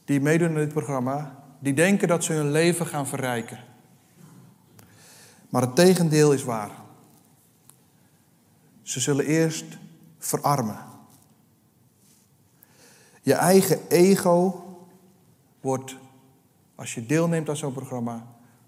die 0.05 0.21
meedoen 0.21 0.47
aan 0.47 0.55
dit 0.55 0.73
programma, 0.73 1.43
die 1.59 1.73
denken 1.73 2.07
dat 2.07 2.23
ze 2.23 2.33
hun 2.33 2.51
leven 2.51 2.85
gaan 2.85 3.07
verrijken. 3.07 3.68
Maar 5.49 5.62
het 5.62 5.75
tegendeel 5.75 6.33
is 6.33 6.43
waar. 6.43 6.71
Ze 8.81 8.99
zullen 8.99 9.25
eerst 9.25 9.65
verarmen. 10.17 10.77
Je 13.21 13.33
eigen 13.33 13.88
ego 13.88 14.63
wordt, 15.62 15.95
als 16.75 16.93
je 16.93 17.05
deelneemt 17.05 17.49
aan 17.49 17.57
zo'n 17.57 17.73
programma, 17.73 18.27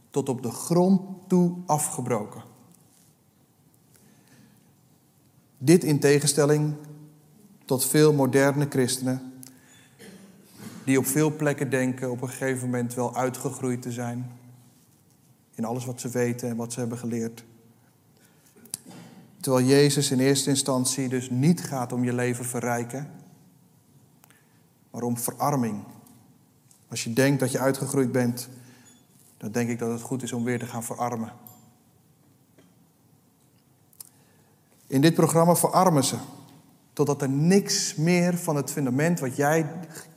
tot 0.10 0.30
op 0.30 0.42
de 0.42 0.52
grond 0.52 1.02
toe 1.28 1.58
afgebroken. 1.66 2.44
Dit 5.58 5.84
in 5.84 6.00
tegenstelling 6.00 6.76
tot 7.66 7.86
veel 7.86 8.14
moderne 8.14 8.66
christenen, 8.70 9.34
die 10.84 10.98
op 10.98 11.06
veel 11.06 11.36
plekken 11.36 11.70
denken 11.70 12.12
op 12.12 12.22
een 12.22 12.30
gegeven 12.30 12.70
moment 12.70 12.94
wel 12.94 13.16
uitgegroeid 13.16 13.82
te 13.82 13.92
zijn 13.92 14.41
in 15.62 15.68
alles 15.68 15.86
wat 15.86 16.02
ze 16.02 16.10
weten 16.10 16.50
en 16.50 16.56
wat 16.56 16.74
ze 16.74 16.80
hebben 16.80 16.98
geleerd. 16.98 17.44
Terwijl 19.40 19.66
Jezus 19.66 20.12
in 20.12 20.20
eerste 20.20 20.50
instantie 20.50 21.10
dus 21.10 21.30
niet 21.30 21.64
gaat 21.64 21.94
om 21.94 22.04
je 22.04 22.14
leven 22.14 22.46
verrijken, 22.46 23.12
maar 24.92 25.02
om 25.02 25.18
verarming. 25.18 25.84
Als 26.88 27.04
je 27.04 27.14
denkt 27.14 27.40
dat 27.40 27.52
je 27.52 27.60
uitgegroeid 27.60 28.12
bent, 28.12 28.50
dan 29.38 29.52
denk 29.52 29.70
ik 29.70 29.80
dat 29.80 29.92
het 29.92 30.02
goed 30.02 30.24
is 30.24 30.34
om 30.34 30.44
weer 30.44 30.60
te 30.60 30.66
gaan 30.66 30.84
verarmen. 30.84 31.32
In 34.88 35.02
dit 35.02 35.14
programma 35.14 35.56
verarmen 35.56 36.04
ze, 36.04 36.16
totdat 36.94 37.22
er 37.22 37.30
niks 37.30 37.96
meer 37.96 38.38
van 38.38 38.56
het 38.56 38.72
fundament 38.72 39.20
wat 39.20 39.36
jij 39.36 39.72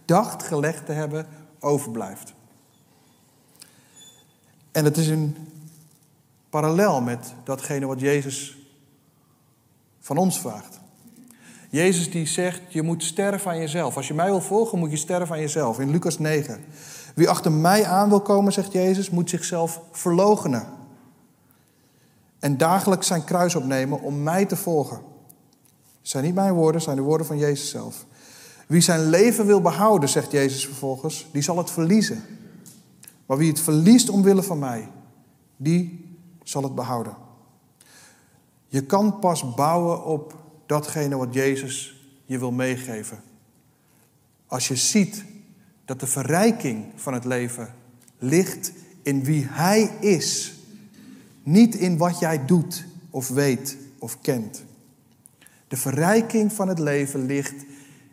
dacht 0.04 0.42
gelegd 0.42 0.86
te 0.86 0.92
hebben 0.92 1.26
overblijft. 1.60 2.34
En 4.74 4.84
het 4.84 4.96
is 4.96 5.08
een 5.08 5.36
parallel 6.50 7.00
met 7.00 7.34
datgene 7.44 7.86
wat 7.86 8.00
Jezus 8.00 8.58
van 10.00 10.16
ons 10.16 10.40
vraagt. 10.40 10.80
Jezus 11.70 12.10
die 12.10 12.26
zegt, 12.26 12.60
je 12.68 12.82
moet 12.82 13.02
sterven 13.02 13.50
aan 13.50 13.58
jezelf. 13.58 13.96
Als 13.96 14.08
je 14.08 14.14
mij 14.14 14.26
wil 14.26 14.40
volgen, 14.40 14.78
moet 14.78 14.90
je 14.90 14.96
sterven 14.96 15.34
aan 15.34 15.40
jezelf. 15.40 15.80
In 15.80 15.90
Lucas 15.90 16.18
9. 16.18 16.64
Wie 17.14 17.28
achter 17.28 17.52
mij 17.52 17.84
aan 17.84 18.08
wil 18.08 18.20
komen, 18.20 18.52
zegt 18.52 18.72
Jezus, 18.72 19.10
moet 19.10 19.30
zichzelf 19.30 19.80
verloochenen. 19.92 20.66
En 22.38 22.56
dagelijks 22.56 23.06
zijn 23.06 23.24
kruis 23.24 23.54
opnemen 23.54 24.00
om 24.00 24.22
mij 24.22 24.44
te 24.44 24.56
volgen. 24.56 24.96
Het 24.96 26.08
zijn 26.08 26.24
niet 26.24 26.34
mijn 26.34 26.54
woorden, 26.54 26.74
het 26.74 26.84
zijn 26.84 26.96
de 26.96 27.02
woorden 27.02 27.26
van 27.26 27.38
Jezus 27.38 27.70
zelf. 27.70 28.04
Wie 28.66 28.80
zijn 28.80 29.08
leven 29.08 29.46
wil 29.46 29.60
behouden, 29.60 30.08
zegt 30.08 30.30
Jezus 30.30 30.66
vervolgens, 30.66 31.26
die 31.32 31.42
zal 31.42 31.58
het 31.58 31.70
verliezen. 31.70 32.24
Maar 33.26 33.36
wie 33.36 33.48
het 33.48 33.60
verliest 33.60 34.08
omwille 34.08 34.42
van 34.42 34.58
mij, 34.58 34.88
die 35.56 36.08
zal 36.42 36.62
het 36.62 36.74
behouden. 36.74 37.16
Je 38.66 38.86
kan 38.86 39.18
pas 39.18 39.54
bouwen 39.54 40.04
op 40.04 40.42
datgene 40.66 41.16
wat 41.16 41.34
Jezus 41.34 42.06
je 42.24 42.38
wil 42.38 42.52
meegeven. 42.52 43.22
Als 44.46 44.68
je 44.68 44.76
ziet 44.76 45.24
dat 45.84 46.00
de 46.00 46.06
verrijking 46.06 46.84
van 46.94 47.14
het 47.14 47.24
leven 47.24 47.74
ligt 48.18 48.72
in 49.02 49.24
wie 49.24 49.46
Hij 49.46 49.82
is, 50.00 50.54
niet 51.42 51.74
in 51.74 51.96
wat 51.96 52.18
jij 52.18 52.44
doet 52.44 52.86
of 53.10 53.28
weet 53.28 53.76
of 53.98 54.20
kent. 54.20 54.64
De 55.68 55.76
verrijking 55.76 56.52
van 56.52 56.68
het 56.68 56.78
leven 56.78 57.26
ligt 57.26 57.64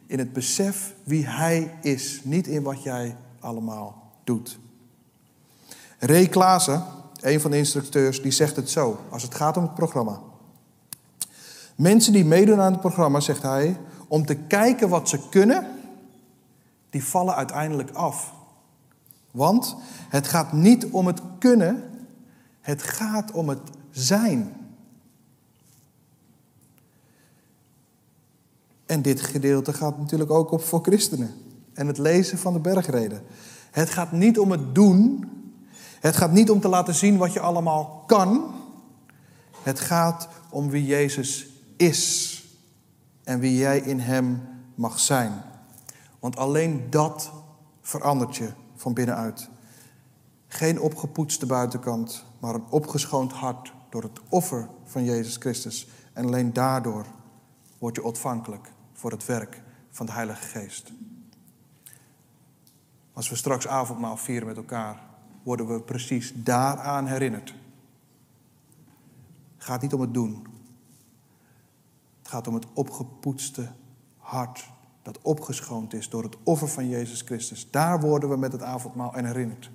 in 0.08 0.20
het 0.20 0.34
besef 0.34 0.94
wie 1.04 1.26
Hij 1.26 1.78
is, 1.82 2.22
niet 2.24 2.48
in 2.48 2.64
wat 2.64 2.84
jij 2.84 3.16
allemaal 3.40 4.12
doet. 4.24 4.60
Ray 6.04 6.28
Klaassen, 6.28 6.84
een 7.20 7.42
van 7.42 7.52
de 7.52 7.58
instructeurs, 7.58 8.22
die 8.22 8.32
zegt 8.32 8.56
het 8.56 8.70
zo 8.70 9.00
als 9.10 9.24
het 9.24 9.36
gaat 9.36 9.58
om 9.58 9.64
het 9.64 9.74
programma. 9.74 10.20
Mensen 11.76 12.14
die 12.14 12.26
meedoen 12.26 12.62
aan 12.62 12.72
het 12.72 12.82
programma, 12.82 13.20
zegt 13.20 13.42
hij, 13.42 13.80
om 14.08 14.26
te 14.26 14.36
kijken 14.36 14.90
wat 14.90 15.10
ze 15.10 15.30
kunnen, 15.30 15.68
die 16.90 17.04
vallen 17.04 17.36
uiteindelijk 17.36 17.92
af. 17.92 18.34
Want 19.32 19.76
het 20.10 20.28
gaat 20.28 20.54
niet 20.54 20.86
om 20.86 21.08
het 21.08 21.22
kunnen, 21.40 21.84
het 22.62 22.84
gaat 22.84 23.32
om 23.32 23.50
het 23.50 23.70
zijn. 23.92 24.54
En 28.86 29.02
dit 29.02 29.22
gedeelte 29.22 29.74
gaat 29.74 29.98
natuurlijk 29.98 30.32
ook 30.32 30.52
op 30.52 30.64
voor 30.64 30.82
christenen 30.82 31.34
en 31.74 31.88
het 31.88 31.98
lezen 31.98 32.38
van 32.38 32.54
de 32.54 32.60
bergreden. 32.60 33.22
Het 33.72 33.90
gaat 33.90 34.12
niet 34.12 34.40
om 34.40 34.52
het 34.52 34.76
doen, 34.76 35.26
het 36.02 36.16
gaat 36.16 36.32
niet 36.32 36.50
om 36.50 36.60
te 36.60 36.68
laten 36.68 36.96
zien 36.96 37.18
wat 37.18 37.34
je 37.34 37.40
allemaal 37.40 38.04
kan. 38.08 38.54
Het 39.62 39.80
gaat 39.80 40.28
om 40.50 40.70
wie 40.70 40.86
Jezus 40.86 41.48
is 41.78 42.38
en 43.24 43.40
wie 43.40 43.58
jij 43.58 43.80
in 43.80 44.00
Hem 44.00 44.42
mag 44.76 45.00
zijn. 45.00 45.44
Want 46.20 46.38
alleen 46.38 46.90
dat 46.90 47.32
verandert 47.82 48.36
je 48.36 48.52
van 48.76 48.94
binnenuit. 48.94 49.50
Geen 50.48 50.80
opgepoetste 50.80 51.46
buitenkant, 51.46 52.26
maar 52.40 52.56
een 52.56 52.70
opgeschoond 52.70 53.32
hart 53.32 53.74
door 53.90 54.04
het 54.04 54.20
offer 54.30 54.70
van 54.86 55.04
Jezus 55.04 55.36
Christus 55.36 55.88
En 56.14 56.26
alleen 56.26 56.54
daardoor 56.54 57.06
word 57.78 57.96
je 57.96 58.04
ontvankelijk 58.04 58.72
voor 58.94 59.12
het 59.12 59.26
werk 59.26 59.62
van 59.92 60.06
de 60.06 60.12
Heilige 60.12 60.48
Geest. 60.48 60.92
Als 63.14 63.30
we 63.30 63.36
straks 63.36 63.68
avondmaal 63.68 64.18
vieren 64.18 64.48
met 64.48 64.58
elkaar, 64.58 65.11
worden 65.44 65.68
we 65.68 65.82
precies 65.82 66.34
daaraan 66.36 67.06
herinnerd. 67.06 67.54
Het 69.56 69.64
gaat 69.64 69.82
niet 69.82 69.94
om 69.94 70.02
het 70.02 70.14
doen. 70.14 70.46
Het 72.18 72.28
gaat 72.28 72.48
om 72.48 72.54
het 72.54 72.66
opgepoetste 72.74 73.72
hart 74.18 74.70
dat 75.02 75.22
opgeschoond 75.22 75.94
is 75.94 76.10
door 76.10 76.24
het 76.24 76.38
offer 76.44 76.68
van 76.68 76.90
Jezus 76.90 77.22
Christus. 77.22 77.72
Daar 77.72 78.00
worden 78.00 78.30
we 78.30 78.38
met 78.38 78.52
het 78.52 78.62
avondmaal 78.62 79.14
en 79.14 79.26
herinnerd. 79.26 79.72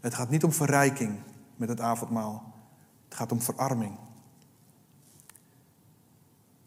Het 0.00 0.14
gaat 0.14 0.30
niet 0.30 0.44
om 0.44 0.52
verrijking 0.52 1.18
met 1.56 1.68
het 1.68 1.80
avondmaal. 1.80 2.54
Het 3.04 3.14
gaat 3.14 3.32
om 3.32 3.40
verarming. 3.40 3.96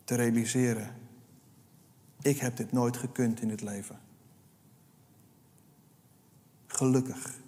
Te 0.04 0.16
realiseren, 0.16 0.96
ik 2.22 2.38
heb 2.38 2.58
dit 2.58 2.72
nooit 2.72 2.98
gekund 2.98 3.42
in 3.42 3.50
het 3.50 3.62
leven. 3.62 4.00
Gelukkig 6.68 7.40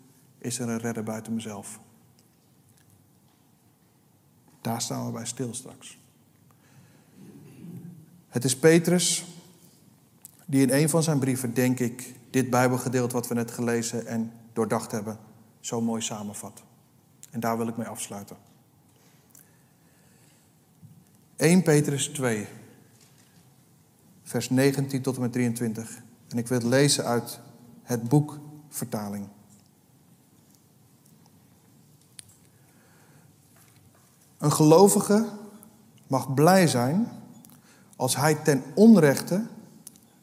is 0.42 0.60
er 0.60 0.70
een 0.70 0.80
redder 0.80 1.04
buiten 1.04 1.34
mezelf. 1.34 1.80
Daar 4.62 4.82
staan 4.82 5.06
we 5.06 5.12
bij 5.12 5.26
stil 5.26 5.54
straks. 5.54 6.00
Het 8.28 8.44
is 8.44 8.58
Petrus 8.58 9.26
die 10.46 10.62
in 10.62 10.72
een 10.72 10.90
van 10.90 11.04
zijn 11.04 11.20
brieven, 11.20 11.54
denk 11.54 11.80
ik, 11.80 12.14
dit 12.30 12.50
Bijbelgedeelte 12.50 13.14
wat 13.14 13.28
we 13.28 13.34
net 13.34 13.52
gelezen 13.52 14.08
en 14.08 14.32
doordacht 14.54 14.92
hebben, 14.92 15.18
zo 15.60 15.82
mooi 15.82 16.02
samenvat. 16.02 16.64
En 17.30 17.40
daar 17.40 17.58
wil 17.58 17.68
ik 17.68 17.78
mee 17.78 17.88
afsluiten. 17.88 18.38
1 21.36 21.64
Petrus 21.64 22.08
2, 22.08 22.48
vers 24.24 24.50
19 24.50 25.02
tot 25.02 25.16
en 25.16 25.22
met 25.22 25.32
23. 25.32 26.02
En 26.28 26.38
ik 26.38 26.48
wil 26.48 26.58
het 26.58 26.68
lezen 26.68 27.06
uit 27.06 27.40
het 27.84 28.10
boek 28.10 28.40
vertaling. 28.70 29.28
Een 34.42 34.52
gelovige 34.52 35.26
mag 36.08 36.34
blij 36.34 36.68
zijn 36.68 37.08
als 37.96 38.16
hij 38.16 38.36
ten 38.36 38.64
onrechte 38.76 39.46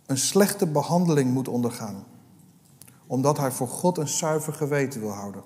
een 0.06 0.18
slechte 0.18 0.66
behandeling 0.66 1.32
moet 1.32 1.48
ondergaan, 1.48 2.04
omdat 3.06 3.38
hij 3.38 3.52
voor 3.52 3.68
God 3.68 3.98
een 3.98 4.08
zuiver 4.08 4.52
geweten 4.52 5.00
wil 5.00 5.10
houden. 5.10 5.42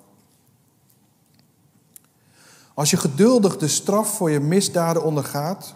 Als 2.73 2.89
je 2.89 2.97
geduldig 2.97 3.57
de 3.57 3.67
straf 3.67 4.15
voor 4.15 4.31
je 4.31 4.39
misdaden 4.39 5.03
ondergaat, 5.03 5.75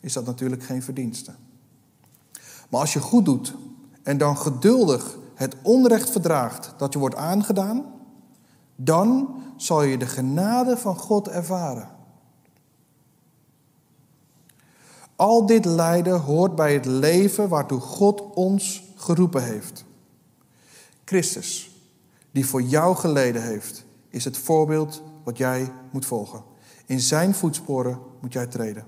is 0.00 0.12
dat 0.12 0.26
natuurlijk 0.26 0.62
geen 0.62 0.82
verdienste. 0.82 1.34
Maar 2.68 2.80
als 2.80 2.92
je 2.92 3.00
goed 3.00 3.24
doet 3.24 3.54
en 4.02 4.18
dan 4.18 4.36
geduldig 4.36 5.18
het 5.34 5.56
onrecht 5.62 6.10
verdraagt 6.10 6.74
dat 6.76 6.92
je 6.92 6.98
wordt 6.98 7.16
aangedaan, 7.16 7.84
dan 8.76 9.28
zal 9.56 9.82
je 9.82 9.98
de 9.98 10.06
genade 10.06 10.76
van 10.76 10.96
God 10.96 11.28
ervaren. 11.28 11.96
Al 15.18 15.46
dit 15.46 15.64
lijden 15.64 16.20
hoort 16.20 16.54
bij 16.54 16.72
het 16.72 16.86
leven 16.86 17.48
waartoe 17.48 17.80
God 17.80 18.34
ons 18.34 18.82
geroepen 18.96 19.44
heeft. 19.44 19.84
Christus, 21.04 21.70
die 22.30 22.46
voor 22.46 22.62
jou 22.62 22.96
geleden 22.96 23.42
heeft, 23.42 23.84
is 24.08 24.24
het 24.24 24.36
voorbeeld 24.36 25.02
wat 25.24 25.38
jij 25.38 25.72
moet 25.90 26.06
volgen. 26.06 26.42
In 26.86 27.00
zijn 27.00 27.34
voetsporen 27.34 27.98
moet 28.20 28.32
jij 28.32 28.46
treden. 28.46 28.86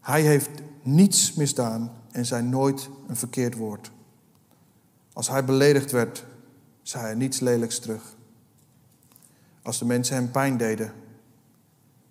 Hij 0.00 0.22
heeft 0.22 0.50
niets 0.82 1.34
misdaan 1.34 1.92
en 2.10 2.26
zei 2.26 2.42
nooit 2.42 2.88
een 3.06 3.16
verkeerd 3.16 3.56
woord. 3.56 3.90
Als 5.12 5.28
hij 5.28 5.44
beledigd 5.44 5.90
werd, 5.90 6.24
zei 6.82 7.04
hij 7.04 7.14
niets 7.14 7.40
lelijks 7.40 7.78
terug. 7.78 8.16
Als 9.62 9.78
de 9.78 9.84
mensen 9.84 10.16
hem 10.16 10.30
pijn 10.30 10.56
deden, 10.56 10.92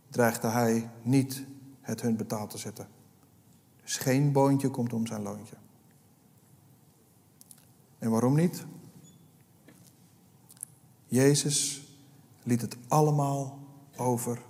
dreigde 0.09 0.47
hij 0.47 0.89
niet 1.01 1.43
het 1.81 2.01
hun 2.01 2.15
betaald 2.15 2.49
te 2.49 2.57
zetten. 2.57 2.87
Dus 3.83 3.97
geen 3.97 4.31
boontje 4.31 4.69
komt 4.69 4.93
om 4.93 5.07
zijn 5.07 5.21
loontje. 5.21 5.55
En 7.99 8.09
waarom 8.09 8.35
niet? 8.35 8.65
Jezus 11.07 11.81
liet 12.43 12.61
het 12.61 12.77
allemaal 12.87 13.59
over 13.95 14.41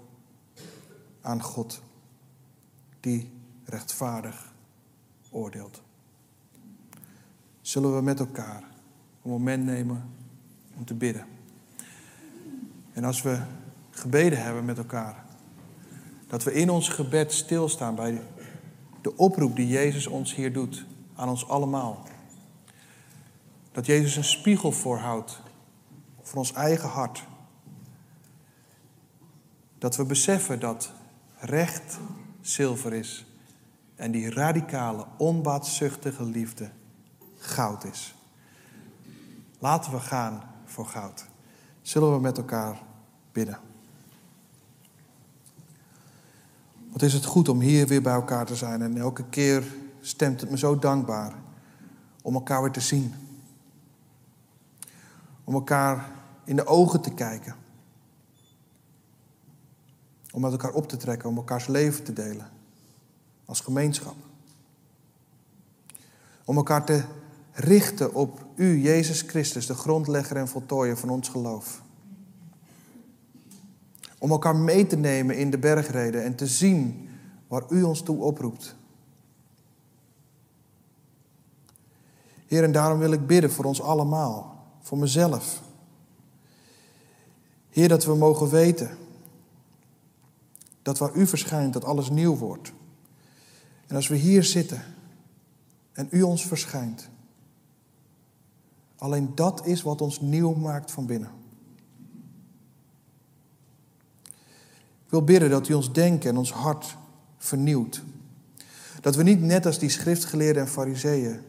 aan 1.22 1.41
God, 1.41 1.82
die 3.00 3.32
rechtvaardig 3.65 4.54
oordeelt. 5.30 5.82
Zullen 7.62 7.96
we 7.96 8.02
met 8.02 8.20
elkaar 8.20 8.63
een 9.24 9.30
moment 9.30 9.63
nemen 9.63 10.10
om 10.78 10.86
te 10.86 10.94
bidden? 10.94 11.26
En 12.94 13.04
als 13.04 13.22
we 13.22 13.41
gebeden 13.89 14.44
hebben 14.44 14.65
met 14.65 14.78
elkaar, 14.78 15.26
dat 16.32 16.44
we 16.44 16.54
in 16.54 16.70
ons 16.70 16.89
gebed 16.89 17.34
stilstaan 17.34 17.96
bij 17.96 18.22
de 19.02 19.17
oproep 19.17 19.56
die 19.56 19.67
Jezus 19.67 20.08
ons 20.08 20.36
hier 20.36 20.54
doet, 20.54 20.86
aan 21.15 21.30
ons 21.30 21.48
allemaal. 21.48 22.04
Dat 23.72 23.86
Jezus 23.86 24.15
een 24.15 24.24
spiegel 24.24 24.72
voorhoudt 24.72 25.41
voor 26.22 26.38
ons 26.38 26.54
eigen 26.54 26.89
hart. 26.89 27.24
Dat 29.78 29.96
we 29.96 30.06
beseffen 30.06 30.60
dat 30.60 30.91
recht 31.39 32.00
zilver 32.41 32.94
is 32.94 33.26
en 33.96 34.12
die 34.12 34.30
radicale, 34.30 35.06
onbaatzuchtige 35.17 36.24
liefde 36.24 36.70
goud 37.38 37.84
is. 37.84 38.15
Laten 39.60 39.91
we 39.91 40.00
gaan 40.00 40.44
voor 40.65 40.86
goud. 40.86 41.26
Zullen 41.82 42.13
we 42.13 42.20
met 42.20 42.38
elkaar 42.38 42.82
bidden? 43.32 43.71
Wat 47.02 47.10
is 47.10 47.16
het 47.16 47.26
goed 47.26 47.50
om 47.50 47.60
hier 47.60 47.88
weer 47.88 48.02
bij 48.02 48.14
elkaar 48.14 48.46
te 48.46 48.56
zijn. 48.56 48.82
En 48.82 48.98
elke 48.98 49.24
keer 49.30 49.64
stemt 50.02 50.42
het 50.42 50.50
me 50.50 50.58
zo 50.58 50.80
dankbaar 50.80 51.34
om 52.22 52.34
elkaar 52.34 52.62
weer 52.62 52.72
te 52.72 52.80
zien. 52.80 53.14
Om 55.44 55.54
elkaar 55.54 56.12
in 56.44 56.56
de 56.56 56.66
ogen 56.66 57.02
te 57.02 57.14
kijken. 57.14 57.56
Om 60.32 60.42
met 60.42 60.52
elkaar 60.52 60.72
op 60.72 60.88
te 60.88 60.98
trekken, 60.98 61.30
om 61.30 61.38
elkaars 61.38 61.68
leven 61.68 62.04
te 62.04 62.14
delen. 62.14 62.50
Als 63.46 63.60
gemeenschap. 63.60 64.16
Om 66.46 66.58
elkaar 66.58 66.86
te 66.86 67.04
richten 67.52 68.14
op 68.14 68.46
U, 68.56 68.82
Jezus 68.82 69.22
Christus, 69.22 69.66
de 69.66 69.76
grondlegger 69.76 70.38
en 70.38 70.48
voltooier 70.48 70.98
van 70.98 71.10
ons 71.10 71.30
geloof. 71.30 71.82
Om 74.22 74.32
elkaar 74.32 74.56
mee 74.56 74.88
te 74.88 74.98
nemen 74.98 75.38
in 75.38 75.50
de 75.50 75.58
bergreden 75.58 76.24
en 76.24 76.36
te 76.36 76.48
zien 76.48 77.10
waar 77.48 77.64
U 77.70 77.84
ons 77.84 78.02
toe 78.02 78.18
oproept. 78.18 78.76
Heer, 82.48 82.64
en 82.64 82.72
daarom 82.72 83.00
wil 83.00 83.12
ik 83.12 83.28
bidden 83.28 83.52
voor 83.52 83.66
ons 83.66 83.82
allemaal, 83.82 84.66
voor 84.82 84.98
mezelf. 84.98 85.62
Heer, 87.70 87.88
dat 87.88 88.06
we 88.06 88.16
mogen 88.16 88.50
weten 88.50 88.98
dat 90.82 90.98
waar 90.98 91.16
U 91.16 91.28
verschijnt, 91.28 91.74
dat 91.74 91.86
alles 91.86 92.10
nieuw 92.10 92.38
wordt. 92.38 92.72
En 93.88 93.96
als 93.96 94.08
we 94.08 94.16
hier 94.16 94.44
zitten 94.44 94.84
en 95.92 96.08
U 96.12 96.22
ons 96.22 96.46
verschijnt, 96.46 97.10
alleen 98.98 99.36
dat 99.36 99.66
is 99.66 99.82
wat 99.82 100.02
ons 100.02 100.20
nieuw 100.20 100.54
maakt 100.54 100.92
van 100.92 101.06
binnen. 101.06 101.40
Wil 105.12 105.24
bidden 105.24 105.50
dat 105.50 105.67
u 105.67 105.74
ons 105.74 105.93
denken 105.93 106.30
en 106.30 106.38
ons 106.38 106.54
hart 106.54 106.97
vernieuwt. 107.38 108.04
Dat 109.02 109.15
we 109.15 109.24
niet 109.24 109.41
net 109.41 109.65
als 109.65 109.80
die 109.80 109.89
schriftgeleerden 109.89 110.62
en 110.62 110.69
fariseeën 110.69 111.41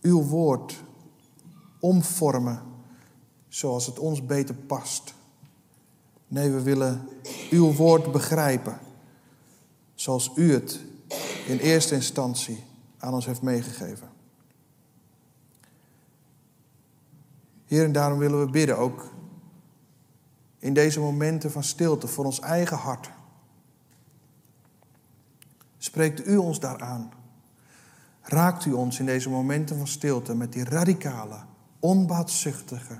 uw 0.00 0.22
woord 0.22 0.82
omvormen 1.78 2.62
zoals 3.48 3.86
het 3.86 3.98
ons 3.98 4.26
beter 4.26 4.54
past. 4.54 5.14
Nee, 6.28 6.50
we 6.50 6.62
willen 6.62 7.08
uw 7.50 7.72
woord 7.72 8.12
begrijpen 8.12 8.78
zoals 9.94 10.30
u 10.34 10.52
het 10.52 10.80
in 11.46 11.58
eerste 11.58 11.94
instantie 11.94 12.64
aan 12.98 13.14
ons 13.14 13.26
heeft 13.26 13.42
meegegeven. 13.42 14.08
Heer, 17.64 17.84
en 17.84 17.92
daarom 17.92 18.18
willen 18.18 18.40
we 18.40 18.50
bidden 18.50 18.78
ook 18.78 19.12
in 20.60 20.74
deze 20.74 21.00
momenten 21.00 21.50
van 21.50 21.64
stilte 21.64 22.06
voor 22.06 22.24
ons 22.24 22.40
eigen 22.40 22.76
hart. 22.76 23.10
Spreekt 25.78 26.26
u 26.26 26.36
ons 26.36 26.60
daaraan? 26.60 27.12
Raakt 28.22 28.64
u 28.64 28.72
ons 28.72 28.98
in 28.98 29.06
deze 29.06 29.30
momenten 29.30 29.76
van 29.76 29.86
stilte 29.86 30.34
met 30.34 30.52
die 30.52 30.64
radicale, 30.64 31.44
onbaatzuchtige 31.78 32.98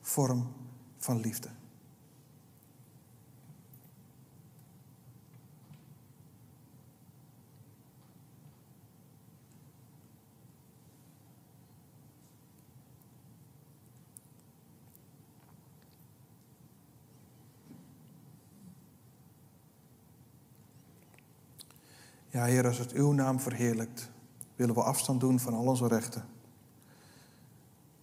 vorm 0.00 0.52
van 0.98 1.20
liefde? 1.20 1.48
Ja, 22.32 22.44
Heer, 22.44 22.66
als 22.66 22.78
het 22.78 22.92
uw 22.92 23.12
naam 23.12 23.40
verheerlijkt, 23.40 24.10
willen 24.56 24.74
we 24.74 24.82
afstand 24.82 25.20
doen 25.20 25.40
van 25.40 25.54
al 25.54 25.64
onze 25.64 25.88
rechten. 25.88 26.24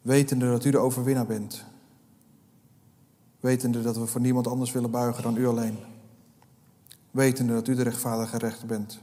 Wetende 0.02 0.50
dat 0.50 0.66
u 0.66 0.72
de 0.72 0.78
overwinnaar 0.78 1.26
bent. 1.26 1.66
Wetende 3.40 3.82
dat 3.82 3.98
we 3.98 4.06
voor 4.06 4.22
niemand 4.22 4.48
anders 4.48 4.72
willen 4.72 4.92
buigen 4.92 5.24
dan 5.24 5.38
u 5.38 5.48
alleen. 5.48 5.78
Wetende 7.12 7.54
dat 7.54 7.68
u 7.68 7.76
de 7.76 7.82
rechtvaardige 7.82 8.38
rechter 8.38 8.68
bent. 8.68 9.00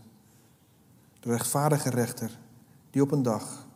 De 1.21 1.31
rechtvaardige 1.31 1.91
rechter 1.91 2.39
die 2.91 3.03
op 3.03 3.11
een 3.11 3.23
dag 3.23 3.67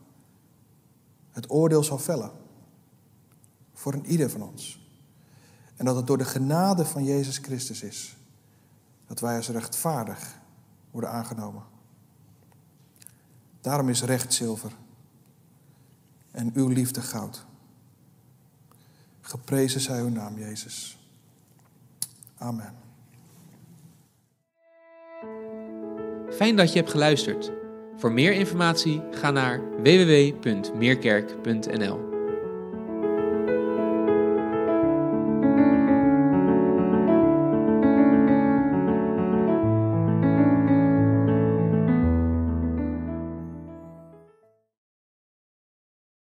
het 1.31 1.51
oordeel 1.51 1.85
zal 1.85 1.99
vellen. 1.99 2.31
Voor 3.73 3.93
een 3.93 4.07
ieder 4.07 4.31
van 4.31 4.43
ons. 4.43 4.89
En 5.77 5.85
dat 5.85 5.97
het 5.97 6.07
door 6.07 6.19
de 6.19 6.25
genade 6.25 6.85
van 6.85 7.05
Jezus 7.05 7.39
Christus 7.39 7.83
is. 7.83 8.17
Dat 9.07 9.21
wij 9.21 9.37
als 9.37 9.49
rechtvaardig 9.49 10.40
worden 10.91 11.11
aangenomen. 11.11 11.63
Daarom 13.61 13.89
is 13.89 14.03
recht 14.03 14.33
zilver 14.33 14.73
en 16.31 16.51
uw 16.55 16.69
liefde 16.69 17.01
goud. 17.01 17.47
Geprezen 19.21 19.81
zij 19.81 20.01
uw 20.01 20.09
naam, 20.09 20.39
Jezus. 20.39 20.99
Amen. 22.37 22.75
Fijn 26.31 26.57
dat 26.57 26.73
je 26.73 26.79
hebt 26.79 26.91
geluisterd. 26.91 27.53
Voor 27.97 28.13
meer 28.13 28.33
informatie 28.33 29.03
ga 29.11 29.31
naar 29.31 29.61
www.meerkerk.nl. 29.83 32.10